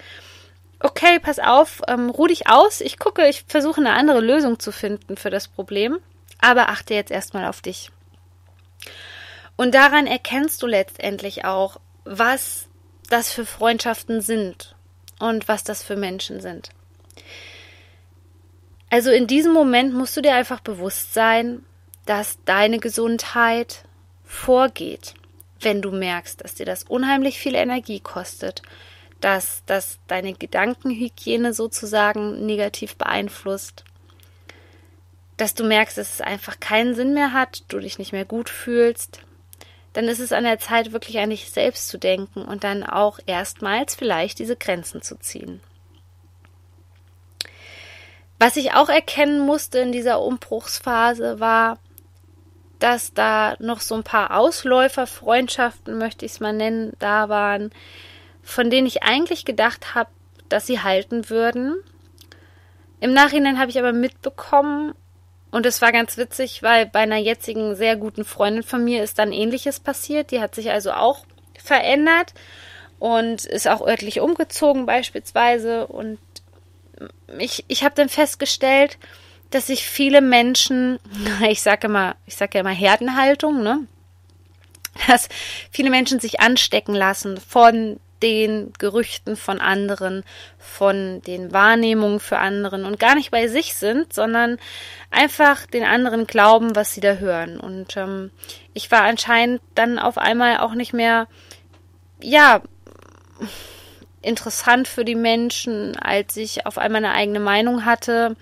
okay, 0.79 1.19
pass 1.19 1.39
auf, 1.39 1.81
ähm, 1.87 2.09
ruh 2.09 2.27
dich 2.27 2.47
aus, 2.47 2.81
ich 2.81 2.99
gucke, 2.99 3.27
ich 3.27 3.43
versuche 3.47 3.81
eine 3.81 3.93
andere 3.93 4.19
Lösung 4.19 4.59
zu 4.59 4.71
finden 4.71 5.17
für 5.17 5.29
das 5.29 5.47
Problem, 5.47 5.99
aber 6.39 6.69
achte 6.69 6.93
jetzt 6.93 7.11
erstmal 7.11 7.45
auf 7.45 7.61
dich. 7.61 7.89
Und 9.55 9.73
daran 9.75 10.07
erkennst 10.07 10.61
du 10.61 10.67
letztendlich 10.67 11.45
auch, 11.45 11.79
was 12.05 12.67
das 13.09 13.31
für 13.31 13.45
Freundschaften 13.45 14.21
sind 14.21 14.75
und 15.19 15.47
was 15.47 15.63
das 15.63 15.83
für 15.83 15.95
Menschen 15.95 16.41
sind. 16.41 16.69
Also 18.93 19.09
in 19.09 19.25
diesem 19.25 19.53
Moment 19.53 19.95
musst 19.95 20.15
du 20.15 20.21
dir 20.21 20.35
einfach 20.35 20.59
bewusst 20.59 21.15
sein, 21.15 21.65
dass 22.05 22.37
deine 22.45 22.77
Gesundheit 22.77 23.85
vorgeht, 24.23 25.15
wenn 25.61 25.81
du 25.81 25.89
merkst, 25.89 26.43
dass 26.43 26.53
dir 26.53 26.67
das 26.67 26.83
unheimlich 26.83 27.39
viel 27.39 27.55
Energie 27.55 27.99
kostet, 27.99 28.61
dass 29.19 29.63
das 29.65 29.97
deine 30.05 30.33
Gedankenhygiene 30.33 31.55
sozusagen 31.55 32.45
negativ 32.45 32.95
beeinflusst, 32.95 33.83
dass 35.37 35.55
du 35.55 35.63
merkst, 35.63 35.97
dass 35.97 36.13
es 36.13 36.21
einfach 36.21 36.59
keinen 36.59 36.93
Sinn 36.93 37.15
mehr 37.15 37.33
hat, 37.33 37.63
du 37.69 37.79
dich 37.79 37.97
nicht 37.97 38.11
mehr 38.11 38.25
gut 38.25 38.47
fühlst, 38.47 39.21
dann 39.93 40.07
ist 40.07 40.19
es 40.19 40.31
an 40.31 40.43
der 40.43 40.59
Zeit, 40.59 40.91
wirklich 40.91 41.17
an 41.17 41.31
dich 41.31 41.49
selbst 41.49 41.87
zu 41.87 41.97
denken 41.97 42.43
und 42.43 42.63
dann 42.63 42.83
auch 42.83 43.17
erstmals 43.25 43.95
vielleicht 43.95 44.37
diese 44.37 44.55
Grenzen 44.55 45.01
zu 45.01 45.17
ziehen. 45.17 45.61
Was 48.39 48.57
ich 48.57 48.73
auch 48.73 48.89
erkennen 48.89 49.39
musste 49.39 49.79
in 49.79 49.91
dieser 49.91 50.21
Umbruchsphase 50.21 51.39
war, 51.39 51.79
dass 52.79 53.13
da 53.13 53.55
noch 53.59 53.79
so 53.79 53.95
ein 53.95 54.03
paar 54.03 54.37
Ausläuferfreundschaften, 54.37 55.97
möchte 55.97 56.25
ich 56.25 56.33
es 56.33 56.39
mal 56.39 56.53
nennen, 56.53 56.93
da 56.99 57.29
waren, 57.29 57.71
von 58.41 58.69
denen 58.69 58.87
ich 58.87 59.03
eigentlich 59.03 59.45
gedacht 59.45 59.95
habe, 59.95 60.09
dass 60.49 60.67
sie 60.67 60.81
halten 60.81 61.29
würden. 61.29 61.75
Im 62.99 63.13
Nachhinein 63.13 63.59
habe 63.59 63.71
ich 63.71 63.79
aber 63.79 63.93
mitbekommen, 63.93 64.93
und 65.53 65.67
es 65.67 65.83
war 65.83 65.91
ganz 65.91 66.17
witzig, 66.17 66.63
weil 66.63 66.87
bei 66.87 67.01
einer 67.01 67.17
jetzigen 67.17 67.75
sehr 67.75 67.95
guten 67.95 68.25
Freundin 68.25 68.63
von 68.63 68.83
mir 68.83 69.03
ist 69.03 69.19
dann 69.19 69.31
ähnliches 69.31 69.79
passiert. 69.79 70.31
Die 70.31 70.41
hat 70.41 70.55
sich 70.55 70.71
also 70.71 70.93
auch 70.93 71.27
verändert 71.63 72.33
und 72.97 73.45
ist 73.45 73.67
auch 73.67 73.85
örtlich 73.85 74.19
umgezogen 74.19 74.87
beispielsweise. 74.87 75.85
Und 75.85 76.17
ich, 77.39 77.65
ich 77.67 77.83
habe 77.83 77.95
dann 77.95 78.09
festgestellt, 78.09 78.97
dass 79.49 79.67
sich 79.67 79.87
viele 79.87 80.21
Menschen, 80.21 80.99
ich 81.47 81.61
sage 81.61 81.87
immer, 81.87 82.15
ich 82.25 82.35
sage 82.35 82.51
ja 82.55 82.59
immer 82.61 82.71
Herdenhaltung, 82.71 83.63
ne? 83.63 83.87
Dass 85.07 85.27
viele 85.71 85.89
Menschen 85.89 86.19
sich 86.19 86.39
anstecken 86.39 86.93
lassen 86.93 87.37
von 87.39 87.99
den 88.23 88.71
Gerüchten 88.79 89.35
von 89.35 89.59
anderen, 89.59 90.23
von 90.57 91.21
den 91.23 91.51
Wahrnehmungen 91.51 92.21
für 92.21 92.37
anderen 92.37 92.85
und 92.85 92.97
gar 92.99 93.15
nicht 93.15 93.31
bei 93.31 93.47
sich 93.47 93.75
sind, 93.75 94.13
sondern 94.13 94.57
einfach 95.11 95.65
den 95.65 95.83
anderen 95.83 96.25
glauben, 96.25 96.75
was 96.75 96.93
sie 96.93 97.01
da 97.01 97.15
hören. 97.15 97.59
Und 97.59 97.97
ähm, 97.97 98.31
ich 98.73 98.89
war 98.91 99.01
anscheinend 99.01 99.61
dann 99.75 99.99
auf 99.99 100.17
einmal 100.17 100.59
auch 100.59 100.73
nicht 100.73 100.93
mehr, 100.93 101.27
ja, 102.21 102.61
interessant 104.23 104.87
für 104.87 105.05
die 105.05 105.15
Menschen, 105.15 105.95
als 105.97 106.37
ich 106.37 106.65
auf 106.65 106.77
einmal 106.77 107.03
eine 107.03 107.13
eigene 107.13 107.39
Meinung 107.39 107.85
hatte, 107.85 108.35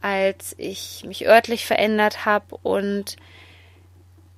als 0.00 0.54
ich 0.58 1.04
mich 1.06 1.26
örtlich 1.26 1.66
verändert 1.66 2.24
habe 2.24 2.56
und 2.62 3.16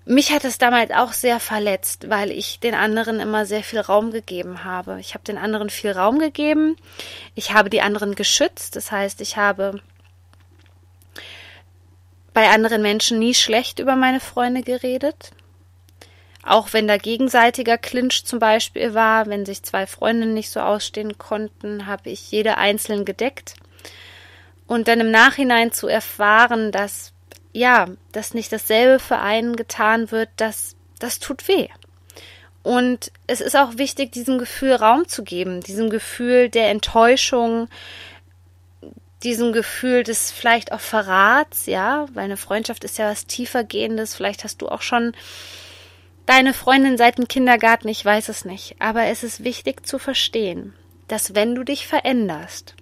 mich 0.06 0.32
hat 0.32 0.44
es 0.44 0.58
damals 0.58 0.90
auch 0.90 1.12
sehr 1.12 1.40
verletzt, 1.40 2.10
weil 2.10 2.30
ich 2.30 2.60
den 2.60 2.74
anderen 2.74 3.20
immer 3.20 3.46
sehr 3.46 3.62
viel 3.62 3.80
Raum 3.80 4.10
gegeben 4.10 4.62
habe. 4.62 4.98
Ich 5.00 5.14
habe 5.14 5.24
den 5.24 5.38
anderen 5.38 5.70
viel 5.70 5.92
Raum 5.92 6.18
gegeben. 6.18 6.76
Ich 7.34 7.54
habe 7.54 7.70
die 7.70 7.80
anderen 7.80 8.14
geschützt. 8.14 8.76
Das 8.76 8.92
heißt, 8.92 9.22
ich 9.22 9.38
habe 9.38 9.80
bei 12.34 12.50
anderen 12.50 12.82
Menschen 12.82 13.18
nie 13.18 13.32
schlecht 13.32 13.78
über 13.78 13.96
meine 13.96 14.20
Freunde 14.20 14.62
geredet. 14.62 15.30
Auch 16.44 16.72
wenn 16.72 16.86
da 16.86 16.98
gegenseitiger 16.98 17.78
Clinch 17.78 18.24
zum 18.24 18.38
Beispiel 18.38 18.94
war, 18.94 19.26
wenn 19.26 19.46
sich 19.46 19.62
zwei 19.62 19.86
Freundinnen 19.86 20.34
nicht 20.34 20.50
so 20.50 20.60
ausstehen 20.60 21.16
konnten, 21.16 21.86
habe 21.86 22.10
ich 22.10 22.30
jede 22.30 22.58
einzeln 22.58 23.04
gedeckt. 23.04 23.54
Und 24.66 24.88
dann 24.88 25.00
im 25.00 25.10
Nachhinein 25.10 25.72
zu 25.72 25.88
erfahren, 25.88 26.72
dass 26.72 27.14
ja, 27.54 27.86
dass 28.12 28.34
nicht 28.34 28.52
dasselbe 28.52 28.98
für 28.98 29.18
einen 29.18 29.56
getan 29.56 30.10
wird, 30.10 30.28
das, 30.36 30.76
das 30.98 31.20
tut 31.20 31.48
weh. 31.48 31.68
Und 32.62 33.12
es 33.26 33.40
ist 33.40 33.56
auch 33.56 33.78
wichtig, 33.78 34.10
diesem 34.12 34.38
Gefühl 34.38 34.72
Raum 34.74 35.06
zu 35.06 35.22
geben, 35.22 35.60
diesem 35.60 35.88
Gefühl 35.88 36.48
der 36.48 36.70
Enttäuschung, 36.70 37.68
diesem 39.22 39.52
Gefühl 39.52 40.02
des 40.02 40.32
vielleicht 40.32 40.72
auch 40.72 40.80
Verrats, 40.80 41.66
ja, 41.66 42.06
weil 42.12 42.24
eine 42.24 42.36
Freundschaft 42.36 42.84
ist 42.84 42.98
ja 42.98 43.10
was 43.10 43.26
tiefergehendes. 43.26 44.14
Vielleicht 44.14 44.44
hast 44.44 44.60
du 44.60 44.68
auch 44.68 44.82
schon 44.82 45.12
deine 46.26 46.54
Freundin 46.54 46.96
seit 46.96 47.18
dem 47.18 47.28
Kindergarten, 47.28 47.88
ich 47.88 48.04
weiß 48.04 48.28
es 48.28 48.44
nicht. 48.44 48.76
Aber 48.78 49.04
es 49.04 49.22
ist 49.22 49.44
wichtig 49.44 49.86
zu 49.86 49.98
verstehen, 49.98 50.74
dass 51.08 51.34
wenn 51.34 51.54
du 51.54 51.64
dich 51.64 51.86
veränderst, 51.86 52.74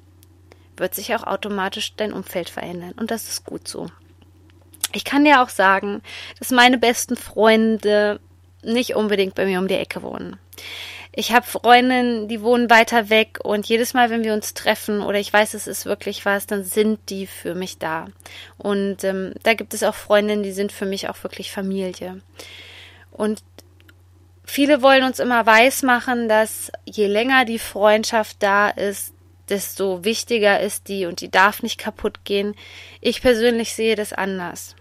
wird 0.76 0.94
sich 0.94 1.14
auch 1.14 1.25
automatisch 1.25 1.94
dein 1.96 2.12
Umfeld 2.12 2.49
verändern. 2.49 2.92
Und 2.96 3.11
das 3.11 3.28
ist 3.28 3.44
gut 3.44 3.68
so. 3.68 3.88
Ich 4.92 5.04
kann 5.04 5.25
dir 5.25 5.42
auch 5.42 5.49
sagen, 5.49 6.02
dass 6.38 6.50
meine 6.50 6.78
besten 6.78 7.16
Freunde 7.16 8.20
nicht 8.62 8.94
unbedingt 8.94 9.34
bei 9.34 9.46
mir 9.46 9.58
um 9.58 9.68
die 9.68 9.75
Ecke 9.75 10.02
wohnen. 10.02 10.38
Ich 11.14 11.32
habe 11.32 11.46
Freundinnen, 11.46 12.26
die 12.28 12.40
wohnen 12.40 12.70
weiter 12.70 13.11
weg 13.11 13.38
und 13.42 13.66
jedes 13.66 13.92
Mal, 13.92 14.08
wenn 14.08 14.25
wir 14.25 14.32
uns 14.32 14.54
treffen 14.54 15.02
oder 15.02 15.18
ich 15.18 15.30
weiß, 15.30 15.52
es 15.52 15.66
ist 15.66 15.84
wirklich 15.84 16.25
was, 16.25 16.46
dann 16.46 16.64
sind 16.64 17.11
die 17.11 17.26
für 17.26 17.54
mich 17.54 17.78
da. 17.78 18.06
Und 18.56 19.04
ähm, 19.04 19.34
da 19.42 19.52
gibt 19.52 19.75
es 19.75 19.82
auch 19.82 19.94
Freundinnen, 19.94 20.42
die 20.42 20.52
sind 20.52 20.72
für 20.72 20.87
mich 20.87 21.11
auch 21.11 21.22
wirklich 21.22 21.52
Familie. 21.52 22.22
Und 23.12 23.42
viele 24.45 24.83
wollen 24.83 25.04
uns 25.04 25.21
immer 25.21 25.47
weismachen, 25.47 26.28
dass 26.28 26.73
je 26.85 27.07
länger 27.07 27.45
die 27.45 27.59
Freundschaft 27.59 28.37
da 28.40 28.69
ist, 28.69 29.14
desto 29.49 30.04
wichtiger 30.04 30.61
ist 30.61 30.88
die 30.88 31.07
und 31.07 31.21
die 31.21 31.31
darf 31.31 31.62
nicht 31.62 31.78
kaputt 31.78 32.25
gehen. 32.25 32.54
Ich 33.00 33.23
persönlich 33.23 33.75
sehe 33.75 33.97
das 33.97 34.12
anders 34.12 34.75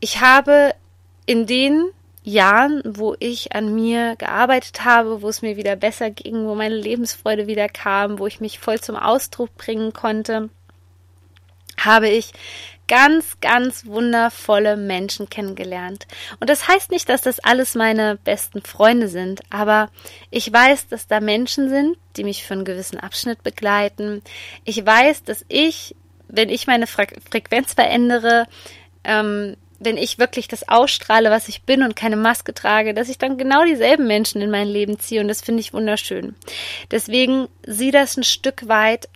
ich 0.00 0.20
habe 0.20 0.74
in 1.26 1.46
den 1.46 1.90
Jahren, 2.22 2.82
wo 2.84 3.14
ich 3.18 3.54
an 3.54 3.74
mir 3.74 4.16
gearbeitet 4.16 4.84
habe, 4.84 5.22
wo 5.22 5.28
es 5.28 5.42
mir 5.42 5.56
wieder 5.56 5.76
besser 5.76 6.10
ging, 6.10 6.46
wo 6.46 6.54
meine 6.54 6.76
Lebensfreude 6.76 7.46
wieder 7.46 7.68
kam, 7.68 8.18
wo 8.18 8.26
ich 8.26 8.40
mich 8.40 8.58
voll 8.58 8.80
zum 8.80 8.96
Ausdruck 8.96 9.56
bringen 9.56 9.92
konnte, 9.92 10.50
habe 11.78 12.08
ich 12.08 12.32
ganz, 12.88 13.40
ganz 13.40 13.86
wundervolle 13.86 14.76
Menschen 14.76 15.28
kennengelernt. 15.28 16.06
Und 16.40 16.50
das 16.50 16.68
heißt 16.68 16.90
nicht, 16.90 17.08
dass 17.08 17.20
das 17.20 17.40
alles 17.40 17.74
meine 17.74 18.16
besten 18.16 18.62
Freunde 18.62 19.08
sind, 19.08 19.40
aber 19.50 19.90
ich 20.30 20.52
weiß, 20.52 20.88
dass 20.88 21.06
da 21.06 21.20
Menschen 21.20 21.68
sind, 21.68 21.96
die 22.16 22.24
mich 22.24 22.44
für 22.44 22.54
einen 22.54 22.64
gewissen 22.64 22.98
Abschnitt 22.98 23.42
begleiten. 23.42 24.22
Ich 24.64 24.84
weiß, 24.84 25.24
dass 25.24 25.44
ich, 25.48 25.96
wenn 26.28 26.48
ich 26.48 26.66
meine 26.66 26.86
Fre 26.86 27.06
Frequenz 27.28 27.74
verändere, 27.74 28.46
ähm, 29.04 29.56
wenn 29.78 29.98
ich 29.98 30.18
wirklich 30.18 30.48
das 30.48 30.68
ausstrahle, 30.68 31.30
was 31.30 31.48
ich 31.48 31.62
bin 31.62 31.82
und 31.82 31.96
keine 31.96 32.16
Maske 32.16 32.54
trage, 32.54 32.94
dass 32.94 33.10
ich 33.10 33.18
dann 33.18 33.36
genau 33.36 33.64
dieselben 33.64 34.06
Menschen 34.06 34.40
in 34.40 34.50
mein 34.50 34.68
Leben 34.68 34.98
ziehe 34.98 35.20
und 35.20 35.28
das 35.28 35.42
finde 35.42 35.60
ich 35.60 35.74
wunderschön. 35.74 36.34
Deswegen 36.90 37.48
sieh 37.66 37.90
das 37.90 38.16
ein 38.16 38.24
Stück 38.24 38.68
weit 38.68 39.08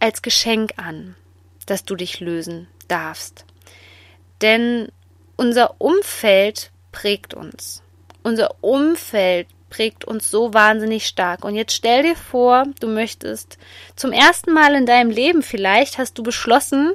als 0.00 0.22
Geschenk 0.22 0.72
an, 0.76 1.14
dass 1.66 1.84
du 1.84 1.94
dich 1.94 2.20
lösen 2.20 2.68
darfst. 2.88 3.44
Denn 4.40 4.88
unser 5.36 5.76
Umfeld 5.78 6.70
prägt 6.92 7.34
uns. 7.34 7.82
Unser 8.22 8.56
Umfeld 8.60 9.46
prägt 9.70 10.04
uns 10.04 10.30
so 10.30 10.54
wahnsinnig 10.54 11.06
stark. 11.06 11.44
Und 11.44 11.54
jetzt 11.54 11.74
stell 11.74 12.02
dir 12.02 12.16
vor, 12.16 12.64
du 12.80 12.88
möchtest 12.88 13.58
zum 13.96 14.12
ersten 14.12 14.52
Mal 14.52 14.74
in 14.74 14.86
deinem 14.86 15.10
Leben 15.10 15.42
vielleicht 15.42 15.98
hast 15.98 16.18
du 16.18 16.22
beschlossen, 16.22 16.94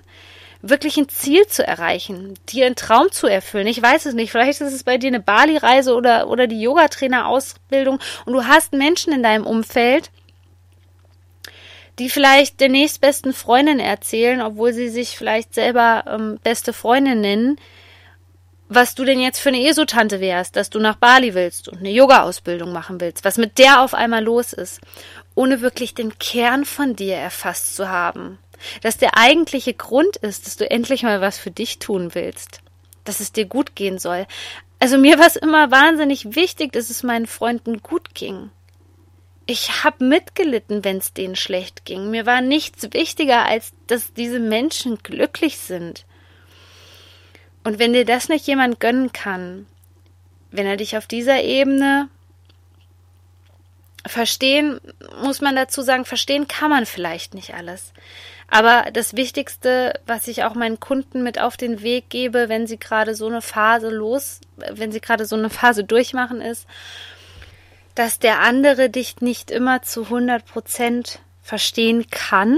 wirklich 0.61 0.97
ein 0.97 1.09
Ziel 1.09 1.45
zu 1.45 1.65
erreichen, 1.67 2.35
dir 2.49 2.65
einen 2.65 2.75
Traum 2.75 3.11
zu 3.11 3.27
erfüllen. 3.27 3.67
Ich 3.67 3.81
weiß 3.81 4.05
es 4.05 4.13
nicht. 4.13 4.31
Vielleicht 4.31 4.61
ist 4.61 4.73
es 4.73 4.83
bei 4.83 4.97
dir 4.97 5.07
eine 5.07 5.19
Bali-Reise 5.19 5.93
oder, 5.93 6.29
oder 6.29 6.47
die 6.47 6.61
Yogatrainer-Ausbildung 6.61 7.99
und 8.25 8.33
du 8.33 8.45
hast 8.45 8.71
Menschen 8.71 9.13
in 9.13 9.23
deinem 9.23 9.45
Umfeld, 9.45 10.09
die 11.99 12.09
vielleicht 12.09 12.59
der 12.59 12.69
nächstbesten 12.69 13.33
Freundin 13.33 13.79
erzählen, 13.79 14.41
obwohl 14.41 14.73
sie 14.73 14.89
sich 14.89 15.17
vielleicht 15.17 15.53
selber 15.53 16.05
ähm, 16.07 16.39
beste 16.43 16.73
Freundin 16.73 17.21
nennen, 17.21 17.59
was 18.69 18.95
du 18.95 19.05
denn 19.05 19.19
jetzt 19.19 19.39
für 19.39 19.49
eine 19.49 19.67
Esotante 19.67 20.19
wärst, 20.19 20.55
dass 20.55 20.69
du 20.69 20.79
nach 20.79 20.95
Bali 20.95 21.35
willst 21.35 21.67
und 21.67 21.79
eine 21.79 21.91
Yoga-Ausbildung 21.91 22.71
machen 22.71 22.99
willst, 22.99 23.23
was 23.23 23.37
mit 23.37 23.59
der 23.59 23.81
auf 23.81 23.93
einmal 23.93 24.23
los 24.23 24.53
ist, 24.53 24.81
ohne 25.35 25.61
wirklich 25.61 25.93
den 25.93 26.17
Kern 26.17 26.65
von 26.65 26.95
dir 26.95 27.15
erfasst 27.15 27.75
zu 27.75 27.89
haben 27.89 28.39
dass 28.81 28.97
der 28.97 29.17
eigentliche 29.17 29.73
Grund 29.73 30.17
ist, 30.17 30.45
dass 30.45 30.57
du 30.57 30.69
endlich 30.69 31.03
mal 31.03 31.21
was 31.21 31.37
für 31.37 31.51
dich 31.51 31.79
tun 31.79 32.15
willst, 32.15 32.61
dass 33.03 33.19
es 33.19 33.31
dir 33.31 33.45
gut 33.45 33.75
gehen 33.75 33.99
soll. 33.99 34.25
Also 34.79 34.97
mir 34.97 35.19
war 35.19 35.27
es 35.27 35.35
immer 35.35 35.71
wahnsinnig 35.71 36.35
wichtig, 36.35 36.73
dass 36.73 36.89
es 36.89 37.03
meinen 37.03 37.27
Freunden 37.27 37.81
gut 37.81 38.13
ging. 38.15 38.51
Ich 39.45 39.83
habe 39.83 40.05
mitgelitten, 40.05 40.85
wenn 40.85 40.97
es 40.97 41.13
denen 41.13 41.35
schlecht 41.35 41.85
ging. 41.85 42.09
Mir 42.09 42.25
war 42.25 42.41
nichts 42.41 42.93
wichtiger, 42.93 43.45
als 43.45 43.73
dass 43.87 44.13
diese 44.13 44.39
Menschen 44.39 44.99
glücklich 45.03 45.57
sind. 45.57 46.05
Und 47.63 47.79
wenn 47.79 47.93
dir 47.93 48.05
das 48.05 48.29
nicht 48.29 48.47
jemand 48.47 48.79
gönnen 48.79 49.11
kann, 49.11 49.67
wenn 50.51 50.65
er 50.65 50.77
dich 50.77 50.97
auf 50.97 51.07
dieser 51.07 51.41
Ebene 51.41 52.09
verstehen, 54.05 54.79
muss 55.21 55.41
man 55.41 55.55
dazu 55.55 55.81
sagen, 55.81 56.05
verstehen 56.05 56.47
kann 56.47 56.69
man 56.69 56.85
vielleicht 56.85 57.33
nicht 57.33 57.53
alles. 57.53 57.93
Aber 58.49 58.91
das 58.91 59.15
Wichtigste, 59.15 59.99
was 60.05 60.27
ich 60.27 60.43
auch 60.43 60.55
meinen 60.55 60.79
Kunden 60.79 61.23
mit 61.23 61.39
auf 61.39 61.57
den 61.57 61.81
Weg 61.81 62.09
gebe, 62.09 62.49
wenn 62.49 62.67
sie 62.67 62.77
gerade 62.77 63.15
so 63.15 63.27
eine 63.27 63.41
Phase 63.41 63.89
los, 63.89 64.41
wenn 64.57 64.91
sie 64.91 65.01
gerade 65.01 65.25
so 65.25 65.35
eine 65.35 65.49
Phase 65.49 65.83
durchmachen, 65.83 66.41
ist, 66.41 66.67
dass 67.95 68.19
der 68.19 68.39
andere 68.39 68.89
dich 68.89 69.21
nicht 69.21 69.51
immer 69.51 69.81
zu 69.81 70.03
100 70.03 70.45
Prozent 70.45 71.19
verstehen 71.41 72.07
kann 72.09 72.57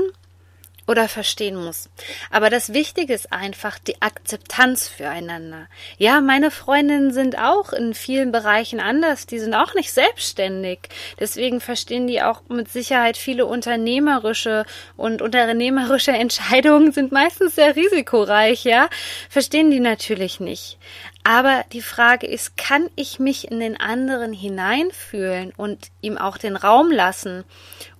oder 0.87 1.07
verstehen 1.07 1.55
muss. 1.55 1.89
Aber 2.29 2.49
das 2.49 2.73
Wichtige 2.73 3.13
ist 3.13 3.33
einfach 3.33 3.79
die 3.79 4.01
Akzeptanz 4.01 4.87
füreinander. 4.87 5.67
Ja, 5.97 6.21
meine 6.21 6.51
Freundinnen 6.51 7.11
sind 7.11 7.37
auch 7.37 7.73
in 7.73 7.93
vielen 7.93 8.31
Bereichen 8.31 8.79
anders. 8.79 9.25
Die 9.25 9.39
sind 9.39 9.55
auch 9.55 9.73
nicht 9.73 9.91
selbstständig. 9.91 10.79
Deswegen 11.19 11.59
verstehen 11.59 12.07
die 12.07 12.21
auch 12.21 12.41
mit 12.49 12.71
Sicherheit 12.71 13.17
viele 13.17 13.45
unternehmerische 13.45 14.65
und 14.95 15.21
unternehmerische 15.21 16.11
Entscheidungen 16.25 16.91
sind 16.91 17.11
meistens 17.11 17.55
sehr 17.55 17.75
risikoreich, 17.75 18.63
ja. 18.63 18.89
Verstehen 19.29 19.71
die 19.71 19.79
natürlich 19.79 20.39
nicht. 20.39 20.77
Aber 21.23 21.63
die 21.73 21.81
Frage 21.81 22.27
ist, 22.27 22.55
kann 22.55 22.87
ich 22.95 23.17
mich 23.17 23.49
in 23.49 23.59
den 23.59 23.79
anderen 23.79 24.31
hineinfühlen 24.31 25.53
und 25.57 25.87
ihm 26.01 26.19
auch 26.19 26.37
den 26.37 26.55
Raum 26.55 26.91
lassen 26.91 27.43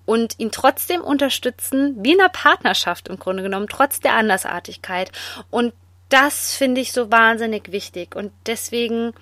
und 0.06 0.38
ihn 0.38 0.50
trotzdem 0.50 1.02
unterstützen, 1.02 1.96
wie 2.02 2.12
in 2.12 2.20
einer 2.20 2.30
Partnerschaft 2.30 3.08
im 3.08 3.18
Grunde 3.18 3.42
genommen, 3.42 3.66
trotz 3.68 4.00
der 4.00 4.14
Andersartigkeit. 4.14 5.12
Und 5.50 5.74
das 6.08 6.54
finde 6.54 6.80
ich 6.80 6.92
so 6.92 7.10
wahnsinnig 7.10 7.72
wichtig. 7.72 8.14
Und 8.14 8.32
deswegen 8.46 9.12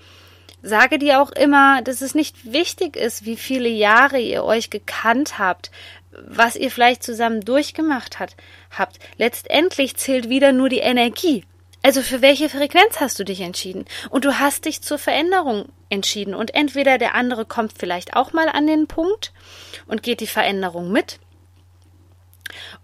sage 0.62 0.98
dir 0.98 1.20
auch 1.20 1.32
immer, 1.32 1.82
dass 1.82 2.02
es 2.02 2.14
nicht 2.14 2.52
wichtig 2.52 2.96
ist, 2.96 3.24
wie 3.24 3.36
viele 3.36 3.68
Jahre 3.68 4.18
ihr 4.18 4.44
euch 4.44 4.70
gekannt 4.70 5.38
habt, 5.38 5.70
was 6.26 6.56
ihr 6.56 6.70
vielleicht 6.70 7.02
zusammen 7.02 7.40
durchgemacht 7.40 8.18
hat, 8.18 8.36
habt. 8.70 8.98
Letztendlich 9.16 9.96
zählt 9.96 10.28
wieder 10.28 10.52
nur 10.52 10.68
die 10.68 10.78
Energie. 10.78 11.44
Also 11.84 12.00
für 12.00 12.22
welche 12.22 12.48
Frequenz 12.48 12.98
hast 12.98 13.18
du 13.18 13.24
dich 13.24 13.42
entschieden? 13.42 13.84
Und 14.08 14.24
du 14.24 14.38
hast 14.38 14.64
dich 14.64 14.80
zur 14.80 14.98
Veränderung 14.98 15.66
entschieden. 15.90 16.34
Und 16.34 16.54
entweder 16.54 16.96
der 16.96 17.14
andere 17.14 17.44
kommt 17.44 17.74
vielleicht 17.78 18.16
auch 18.16 18.32
mal 18.32 18.48
an 18.48 18.66
den 18.66 18.86
Punkt 18.86 19.34
und 19.86 20.02
geht 20.02 20.20
die 20.20 20.26
Veränderung 20.26 20.90
mit, 20.90 21.20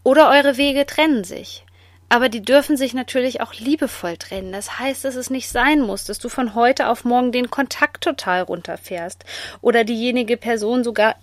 oder 0.02 0.28
eure 0.30 0.58
Wege 0.58 0.84
trennen 0.84 1.24
sich. 1.24 1.64
Aber 2.10 2.28
die 2.28 2.42
dürfen 2.42 2.76
sich 2.76 2.92
natürlich 2.92 3.40
auch 3.40 3.54
liebevoll 3.54 4.16
trennen. 4.16 4.52
Das 4.52 4.78
heißt, 4.78 5.04
dass 5.04 5.14
es 5.14 5.30
nicht 5.30 5.48
sein 5.48 5.80
muss, 5.80 6.04
dass 6.04 6.18
du 6.18 6.28
von 6.28 6.54
heute 6.54 6.88
auf 6.88 7.04
morgen 7.04 7.32
den 7.32 7.50
Kontakt 7.50 8.02
total 8.02 8.42
runterfährst 8.42 9.24
oder 9.60 9.84
diejenige 9.84 10.36
Person 10.36 10.82
sogar 10.82 11.14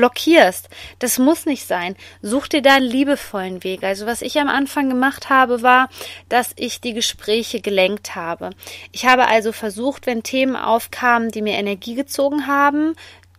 blockierst. 0.00 0.70
Das 0.98 1.18
muss 1.18 1.44
nicht 1.44 1.66
sein. 1.66 1.94
Such 2.22 2.48
dir 2.48 2.62
da 2.62 2.76
einen 2.76 2.86
liebevollen 2.86 3.62
Weg. 3.64 3.84
Also 3.84 4.06
was 4.06 4.22
ich 4.22 4.40
am 4.40 4.48
Anfang 4.48 4.88
gemacht 4.88 5.28
habe, 5.28 5.60
war, 5.60 5.90
dass 6.30 6.52
ich 6.56 6.80
die 6.80 6.94
Gespräche 6.94 7.60
gelenkt 7.60 8.14
habe. 8.14 8.50
Ich 8.92 9.04
habe 9.04 9.28
also 9.28 9.52
versucht, 9.52 10.06
wenn 10.06 10.22
Themen 10.22 10.56
aufkamen, 10.56 11.30
die 11.30 11.42
mir 11.42 11.58
Energie 11.58 11.94
gezogen 11.94 12.46
haben, 12.46 12.94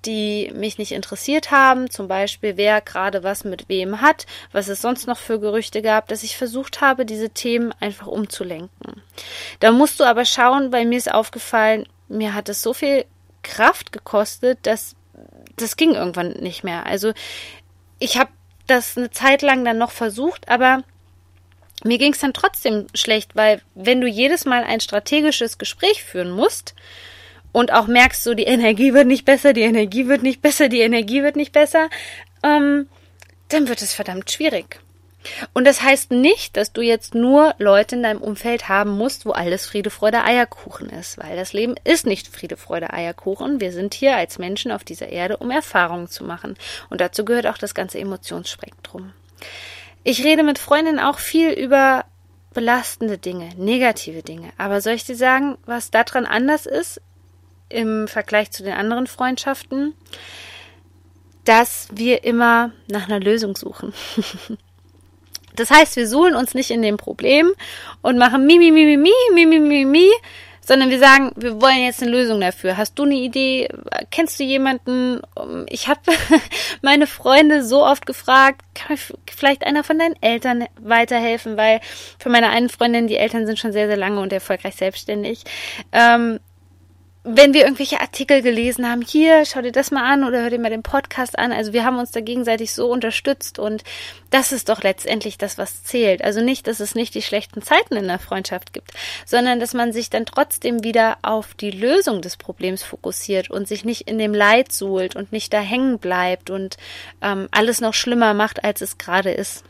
die 0.05 0.51
mich 0.53 0.77
nicht 0.77 0.91
interessiert 0.91 1.49
haben, 1.49 1.89
zum 1.89 2.07
Beispiel 2.07 2.57
wer 2.57 2.81
gerade 2.81 3.23
was 3.23 3.43
mit 3.43 3.67
wem 3.67 4.01
hat, 4.01 4.27
was 4.51 4.67
es 4.67 4.81
sonst 4.81 5.07
noch 5.07 5.17
für 5.17 5.39
Gerüchte 5.39 5.81
gab, 5.81 6.07
dass 6.09 6.21
ich 6.21 6.37
versucht 6.37 6.81
habe, 6.81 7.05
diese 7.05 7.29
Themen 7.29 7.73
einfach 7.79 8.07
umzulenken. 8.07 9.01
Da 9.59 9.71
musst 9.71 9.99
du 9.99 10.03
aber 10.03 10.25
schauen, 10.25 10.71
weil 10.71 10.85
mir 10.85 10.97
ist 10.97 11.11
aufgefallen, 11.11 11.87
mir 12.07 12.35
hat 12.35 12.49
es 12.49 12.61
so 12.61 12.73
viel 12.73 13.05
Kraft 13.41 13.91
gekostet, 13.91 14.59
dass 14.63 14.95
das 15.55 15.77
ging 15.77 15.93
irgendwann 15.93 16.31
nicht 16.33 16.63
mehr. 16.63 16.85
Also 16.85 17.13
ich 17.99 18.17
habe 18.17 18.31
das 18.67 18.97
eine 18.97 19.11
Zeit 19.11 19.41
lang 19.41 19.65
dann 19.65 19.77
noch 19.77 19.91
versucht, 19.91 20.49
aber 20.49 20.83
mir 21.83 21.97
ging 21.97 22.13
es 22.13 22.19
dann 22.19 22.33
trotzdem 22.33 22.87
schlecht, 22.93 23.35
weil 23.35 23.61
wenn 23.75 24.01
du 24.01 24.07
jedes 24.07 24.45
Mal 24.45 24.63
ein 24.63 24.79
strategisches 24.79 25.57
Gespräch 25.57 26.03
führen 26.03 26.31
musst 26.31 26.75
und 27.51 27.73
auch 27.73 27.87
merkst, 27.87 28.23
so 28.23 28.33
die 28.33 28.43
Energie 28.43 28.93
wird 28.93 29.07
nicht 29.07 29.25
besser, 29.25 29.53
die 29.53 29.61
Energie 29.61 30.07
wird 30.07 30.23
nicht 30.23 30.41
besser, 30.41 30.69
die 30.69 30.81
Energie 30.81 31.23
wird 31.23 31.35
nicht 31.35 31.51
besser, 31.51 31.89
ähm, 32.43 32.87
dann 33.49 33.67
wird 33.67 33.81
es 33.81 33.93
verdammt 33.93 34.31
schwierig. 34.31 34.79
Und 35.53 35.65
das 35.65 35.81
heißt 35.81 36.11
nicht, 36.11 36.57
dass 36.57 36.73
du 36.73 36.81
jetzt 36.81 37.13
nur 37.13 37.53
Leute 37.57 37.95
in 37.95 38.03
deinem 38.03 38.21
Umfeld 38.21 38.69
haben 38.69 38.91
musst, 38.91 39.25
wo 39.25 39.31
alles 39.31 39.65
Friede, 39.65 39.89
Freude, 39.89 40.23
Eierkuchen 40.23 40.89
ist, 40.89 41.17
weil 41.17 41.35
das 41.35 41.53
Leben 41.53 41.75
ist 41.83 42.05
nicht 42.05 42.27
Friede, 42.27 42.57
Freude, 42.57 42.91
Eierkuchen. 42.93 43.59
Wir 43.59 43.71
sind 43.71 43.93
hier 43.93 44.15
als 44.15 44.39
Menschen 44.39 44.71
auf 44.71 44.83
dieser 44.83 45.09
Erde, 45.09 45.37
um 45.37 45.51
Erfahrungen 45.51 46.07
zu 46.07 46.23
machen. 46.23 46.57
Und 46.89 47.01
dazu 47.01 47.25
gehört 47.25 47.47
auch 47.47 47.57
das 47.57 47.75
ganze 47.75 47.99
Emotionsspektrum. 47.99 49.13
Ich 50.03 50.23
rede 50.23 50.43
mit 50.43 50.57
Freundinnen 50.57 50.99
auch 50.99 51.19
viel 51.19 51.51
über 51.51 52.05
belastende 52.53 53.17
Dinge, 53.17 53.49
negative 53.57 54.23
Dinge. 54.23 54.51
Aber 54.57 54.81
soll 54.81 54.93
ich 54.93 55.05
dir 55.05 55.15
sagen, 55.15 55.57
was 55.65 55.91
daran 55.91 56.25
anders 56.25 56.65
ist 56.65 57.01
im 57.69 58.07
Vergleich 58.07 58.51
zu 58.51 58.63
den 58.63 58.73
anderen 58.73 59.07
Freundschaften? 59.07 59.93
Dass 61.45 61.87
wir 61.91 62.23
immer 62.23 62.71
nach 62.87 63.07
einer 63.07 63.19
Lösung 63.19 63.55
suchen. 63.55 63.93
Das 65.55 65.71
heißt, 65.71 65.95
wir 65.95 66.07
suhlen 66.07 66.35
uns 66.35 66.53
nicht 66.53 66.71
in 66.71 66.81
dem 66.81 66.97
Problem 66.97 67.51
und 68.01 68.17
machen 68.17 68.45
mi, 68.45 68.57
mi, 68.57 68.71
mi, 68.71 68.85
mi, 68.85 68.97
mi, 68.97 69.11
mi, 69.33 69.45
mi, 69.45 69.59
mi, 69.59 69.85
mi, 69.85 70.09
sondern 70.63 70.89
wir 70.89 70.99
sagen, 70.99 71.31
wir 71.35 71.59
wollen 71.61 71.83
jetzt 71.83 72.01
eine 72.01 72.11
Lösung 72.11 72.39
dafür. 72.39 72.77
Hast 72.77 72.97
du 72.97 73.03
eine 73.03 73.15
Idee? 73.15 73.67
Kennst 74.11 74.39
du 74.39 74.43
jemanden? 74.43 75.21
Ich 75.67 75.87
habe 75.87 75.99
meine 76.81 77.07
Freunde 77.07 77.63
so 77.63 77.85
oft 77.85 78.05
gefragt, 78.05 78.61
kann 78.75 78.97
vielleicht 79.29 79.65
einer 79.65 79.83
von 79.83 79.97
deinen 79.97 80.15
Eltern 80.21 80.65
weiterhelfen, 80.79 81.57
weil 81.57 81.81
für 82.19 82.29
meine 82.29 82.49
einen 82.49 82.69
Freundin, 82.69 83.07
die 83.07 83.17
Eltern 83.17 83.45
sind 83.45 83.59
schon 83.59 83.73
sehr, 83.73 83.87
sehr 83.87 83.97
lange 83.97 84.21
und 84.21 84.31
erfolgreich 84.31 84.75
selbstständig. 84.75 85.43
Ähm, 85.91 86.39
wenn 87.23 87.53
wir 87.53 87.65
irgendwelche 87.65 88.01
Artikel 88.01 88.41
gelesen 88.41 88.89
haben, 88.89 89.03
hier, 89.03 89.45
schau 89.45 89.61
dir 89.61 89.71
das 89.71 89.91
mal 89.91 90.11
an 90.11 90.23
oder 90.23 90.41
hör 90.41 90.49
dir 90.49 90.57
mal 90.57 90.71
den 90.71 90.81
Podcast 90.81 91.37
an. 91.37 91.51
Also 91.51 91.71
wir 91.71 91.85
haben 91.85 91.99
uns 91.99 92.09
da 92.09 92.19
gegenseitig 92.19 92.73
so 92.73 92.91
unterstützt 92.91 93.59
und 93.59 93.83
das 94.31 94.51
ist 94.51 94.69
doch 94.69 94.81
letztendlich 94.81 95.37
das, 95.37 95.59
was 95.59 95.83
zählt. 95.83 96.23
Also 96.23 96.41
nicht, 96.41 96.65
dass 96.65 96.79
es 96.79 96.95
nicht 96.95 97.13
die 97.13 97.21
schlechten 97.21 97.61
Zeiten 97.61 97.95
in 97.95 98.07
der 98.07 98.17
Freundschaft 98.17 98.73
gibt, 98.73 98.91
sondern 99.23 99.59
dass 99.59 99.75
man 99.75 99.93
sich 99.93 100.09
dann 100.09 100.25
trotzdem 100.25 100.83
wieder 100.83 101.19
auf 101.21 101.53
die 101.53 101.69
Lösung 101.69 102.21
des 102.23 102.37
Problems 102.37 102.81
fokussiert 102.81 103.51
und 103.51 103.67
sich 103.67 103.85
nicht 103.85 104.07
in 104.07 104.17
dem 104.17 104.33
Leid 104.33 104.71
suhlt 104.71 105.15
und 105.15 105.31
nicht 105.31 105.53
da 105.53 105.61
hängen 105.61 105.99
bleibt 105.99 106.49
und 106.49 106.77
ähm, 107.21 107.47
alles 107.51 107.81
noch 107.81 107.93
schlimmer 107.93 108.33
macht, 108.33 108.63
als 108.63 108.81
es 108.81 108.97
gerade 108.97 109.31
ist. 109.31 109.63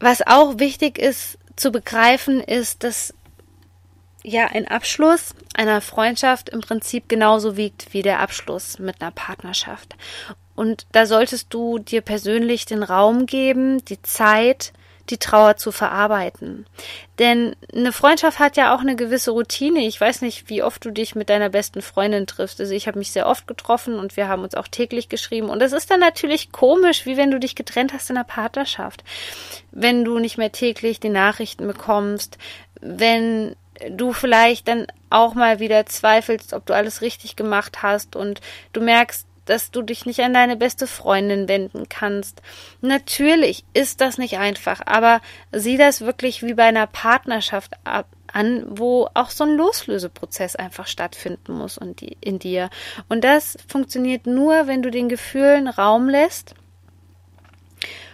Was 0.00 0.26
auch 0.26 0.58
wichtig 0.58 0.98
ist 0.98 1.38
zu 1.58 1.72
begreifen, 1.72 2.40
ist, 2.40 2.84
dass 2.84 3.14
ja 4.22 4.46
ein 4.46 4.68
Abschluss 4.68 5.34
einer 5.54 5.80
Freundschaft 5.80 6.48
im 6.48 6.60
Prinzip 6.60 7.08
genauso 7.08 7.56
wiegt 7.56 7.92
wie 7.92 8.02
der 8.02 8.20
Abschluss 8.20 8.78
mit 8.78 9.00
einer 9.00 9.10
Partnerschaft. 9.10 9.96
Und 10.54 10.86
da 10.92 11.06
solltest 11.06 11.54
du 11.54 11.78
dir 11.78 12.00
persönlich 12.00 12.66
den 12.66 12.82
Raum 12.82 13.26
geben, 13.26 13.84
die 13.84 14.02
Zeit, 14.02 14.72
die 15.10 15.18
Trauer 15.18 15.56
zu 15.56 15.72
verarbeiten. 15.72 16.66
Denn 17.18 17.56
eine 17.72 17.92
Freundschaft 17.92 18.38
hat 18.38 18.56
ja 18.56 18.74
auch 18.74 18.80
eine 18.80 18.96
gewisse 18.96 19.30
Routine. 19.30 19.86
Ich 19.86 20.00
weiß 20.00 20.22
nicht, 20.22 20.48
wie 20.50 20.62
oft 20.62 20.84
du 20.84 20.90
dich 20.90 21.14
mit 21.14 21.30
deiner 21.30 21.48
besten 21.48 21.82
Freundin 21.82 22.26
triffst. 22.26 22.60
Also 22.60 22.74
ich 22.74 22.86
habe 22.86 22.98
mich 22.98 23.12
sehr 23.12 23.26
oft 23.26 23.46
getroffen 23.46 23.98
und 23.98 24.16
wir 24.16 24.28
haben 24.28 24.42
uns 24.42 24.54
auch 24.54 24.68
täglich 24.68 25.08
geschrieben. 25.08 25.48
Und 25.48 25.62
es 25.62 25.72
ist 25.72 25.90
dann 25.90 26.00
natürlich 26.00 26.52
komisch, 26.52 27.06
wie 27.06 27.16
wenn 27.16 27.30
du 27.30 27.40
dich 27.40 27.54
getrennt 27.54 27.92
hast 27.92 28.10
in 28.10 28.16
einer 28.16 28.24
Partnerschaft. 28.24 29.04
Wenn 29.70 30.04
du 30.04 30.18
nicht 30.18 30.38
mehr 30.38 30.52
täglich 30.52 31.00
die 31.00 31.08
Nachrichten 31.08 31.66
bekommst, 31.66 32.36
wenn 32.80 33.56
du 33.90 34.12
vielleicht 34.12 34.68
dann 34.68 34.86
auch 35.10 35.34
mal 35.34 35.60
wieder 35.60 35.86
zweifelst, 35.86 36.52
ob 36.52 36.66
du 36.66 36.74
alles 36.74 37.00
richtig 37.00 37.36
gemacht 37.36 37.82
hast 37.82 38.16
und 38.16 38.40
du 38.72 38.80
merkst, 38.80 39.26
dass 39.48 39.70
du 39.70 39.80
dich 39.80 40.04
nicht 40.04 40.20
an 40.20 40.34
deine 40.34 40.56
beste 40.56 40.86
Freundin 40.86 41.48
wenden 41.48 41.88
kannst. 41.88 42.42
Natürlich 42.82 43.64
ist 43.72 44.02
das 44.02 44.18
nicht 44.18 44.38
einfach, 44.38 44.82
aber 44.84 45.22
sieh 45.52 45.78
das 45.78 46.02
wirklich 46.02 46.42
wie 46.42 46.54
bei 46.54 46.64
einer 46.64 46.86
Partnerschaft 46.86 47.72
ab, 47.84 48.06
an, 48.30 48.64
wo 48.68 49.08
auch 49.14 49.30
so 49.30 49.44
ein 49.44 49.56
Loslöseprozess 49.56 50.54
einfach 50.54 50.86
stattfinden 50.86 51.54
muss 51.54 51.78
und 51.78 52.02
die, 52.02 52.18
in 52.20 52.38
dir. 52.38 52.68
Und 53.08 53.24
das 53.24 53.56
funktioniert 53.66 54.26
nur, 54.26 54.66
wenn 54.66 54.82
du 54.82 54.90
den 54.90 55.08
Gefühlen 55.08 55.66
Raum 55.66 56.10
lässt 56.10 56.54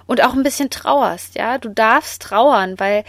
und 0.07 0.23
auch 0.23 0.35
ein 0.35 0.45
bisschen 0.45 0.71
trauerst, 0.71 1.35
ja. 1.35 1.59
Du 1.59 1.69
darfst 1.69 2.23
trauern, 2.23 2.79
weil 2.79 3.05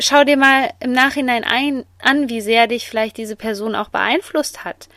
schau 0.00 0.24
dir 0.24 0.36
mal 0.36 0.70
im 0.80 0.92
Nachhinein 0.92 1.44
ein, 1.44 1.84
an, 2.00 2.28
wie 2.28 2.40
sehr 2.40 2.66
dich 2.66 2.88
vielleicht 2.88 3.16
diese 3.16 3.36
Person 3.36 3.74
auch 3.74 3.88
beeinflusst 3.88 4.64
hat, 4.64 4.88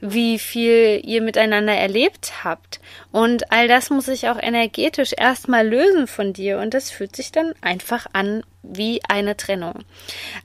wie 0.00 0.38
viel 0.38 1.00
ihr 1.04 1.22
miteinander 1.22 1.74
erlebt 1.74 2.44
habt. 2.44 2.80
Und 3.10 3.50
all 3.50 3.68
das 3.68 3.90
muss 3.90 4.06
sich 4.06 4.28
auch 4.28 4.38
energetisch 4.40 5.12
erstmal 5.16 5.66
lösen 5.66 6.06
von 6.06 6.32
dir 6.32 6.58
und 6.58 6.74
das 6.74 6.90
fühlt 6.90 7.16
sich 7.16 7.32
dann 7.32 7.54
einfach 7.60 8.06
an 8.12 8.42
wie 8.62 9.00
eine 9.08 9.36
Trennung. 9.36 9.84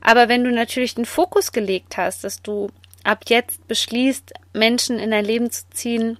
Aber 0.00 0.28
wenn 0.28 0.44
du 0.44 0.50
natürlich 0.50 0.94
den 0.94 1.04
Fokus 1.04 1.52
gelegt 1.52 1.96
hast, 1.96 2.24
dass 2.24 2.40
du 2.40 2.70
ab 3.04 3.24
jetzt 3.28 3.68
beschließt, 3.68 4.32
Menschen 4.54 4.98
in 4.98 5.10
dein 5.10 5.24
Leben 5.24 5.50
zu 5.50 5.68
ziehen, 5.70 6.18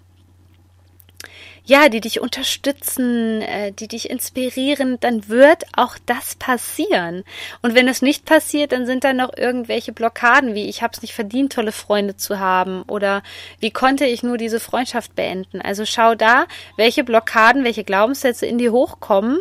ja, 1.66 1.88
die 1.88 2.00
dich 2.00 2.20
unterstützen, 2.20 3.40
äh, 3.40 3.72
die 3.72 3.88
dich 3.88 4.10
inspirieren, 4.10 4.98
dann 5.00 5.28
wird 5.28 5.64
auch 5.76 5.96
das 6.04 6.34
passieren. 6.34 7.24
Und 7.62 7.74
wenn 7.74 7.88
es 7.88 8.02
nicht 8.02 8.26
passiert, 8.26 8.72
dann 8.72 8.84
sind 8.84 9.02
da 9.02 9.14
noch 9.14 9.34
irgendwelche 9.36 9.92
Blockaden, 9.92 10.54
wie 10.54 10.68
ich 10.68 10.82
habe 10.82 10.92
es 10.94 11.00
nicht 11.00 11.14
verdient, 11.14 11.54
tolle 11.54 11.72
Freunde 11.72 12.16
zu 12.16 12.38
haben 12.38 12.82
oder 12.82 13.22
wie 13.60 13.70
konnte 13.70 14.04
ich 14.04 14.22
nur 14.22 14.36
diese 14.36 14.60
Freundschaft 14.60 15.14
beenden. 15.14 15.62
Also 15.62 15.86
schau 15.86 16.14
da, 16.14 16.46
welche 16.76 17.02
Blockaden, 17.02 17.64
welche 17.64 17.84
Glaubenssätze 17.84 18.44
in 18.44 18.58
dir 18.58 18.72
hochkommen, 18.72 19.40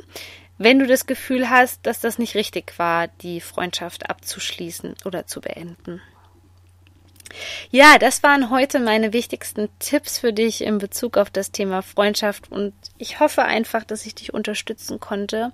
wenn 0.57 0.79
du 0.79 0.87
das 0.87 1.05
Gefühl 1.05 1.49
hast, 1.49 1.85
dass 1.85 1.99
das 1.99 2.19
nicht 2.19 2.35
richtig 2.35 2.79
war, 2.79 3.07
die 3.21 3.41
Freundschaft 3.41 4.09
abzuschließen 4.09 4.95
oder 5.03 5.27
zu 5.27 5.41
beenden. 5.41 6.01
Ja, 7.71 7.97
das 7.97 8.23
waren 8.23 8.49
heute 8.49 8.79
meine 8.79 9.13
wichtigsten 9.13 9.69
Tipps 9.79 10.19
für 10.19 10.33
dich 10.33 10.63
in 10.63 10.77
Bezug 10.77 11.17
auf 11.17 11.29
das 11.29 11.51
Thema 11.51 11.81
Freundschaft 11.81 12.51
und 12.51 12.73
ich 12.97 13.19
hoffe 13.19 13.43
einfach, 13.43 13.83
dass 13.83 14.05
ich 14.05 14.15
dich 14.15 14.33
unterstützen 14.33 14.99
konnte. 14.99 15.51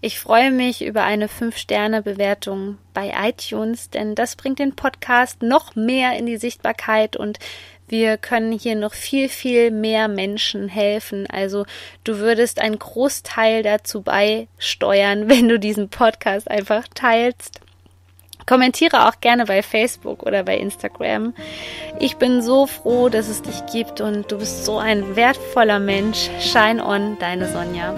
Ich 0.00 0.18
freue 0.18 0.50
mich 0.50 0.84
über 0.84 1.04
eine 1.04 1.28
5-Sterne-Bewertung 1.28 2.78
bei 2.92 3.12
iTunes, 3.28 3.90
denn 3.90 4.14
das 4.14 4.36
bringt 4.36 4.58
den 4.58 4.76
Podcast 4.76 5.42
noch 5.42 5.74
mehr 5.74 6.16
in 6.16 6.26
die 6.26 6.36
Sichtbarkeit 6.36 7.16
und 7.16 7.38
wir 7.86 8.16
können 8.16 8.52
hier 8.52 8.76
noch 8.76 8.94
viel, 8.94 9.28
viel 9.28 9.70
mehr 9.70 10.08
Menschen 10.08 10.68
helfen. 10.68 11.26
Also 11.26 11.66
du 12.02 12.18
würdest 12.18 12.60
einen 12.60 12.78
Großteil 12.78 13.62
dazu 13.62 14.02
beisteuern, 14.02 15.28
wenn 15.28 15.48
du 15.48 15.58
diesen 15.58 15.88
Podcast 15.88 16.50
einfach 16.50 16.86
teilst. 16.94 17.60
Kommentiere 18.46 19.08
auch 19.08 19.20
gerne 19.20 19.46
bei 19.46 19.62
Facebook 19.62 20.22
oder 20.22 20.42
bei 20.42 20.58
Instagram. 20.58 21.34
Ich 22.00 22.16
bin 22.16 22.42
so 22.42 22.66
froh, 22.66 23.08
dass 23.08 23.28
es 23.28 23.42
dich 23.42 23.64
gibt 23.72 24.00
und 24.00 24.30
du 24.30 24.38
bist 24.38 24.64
so 24.64 24.78
ein 24.78 25.16
wertvoller 25.16 25.78
Mensch. 25.78 26.28
Shine 26.40 26.84
on, 26.84 27.18
deine 27.18 27.48
Sonja. 27.48 27.94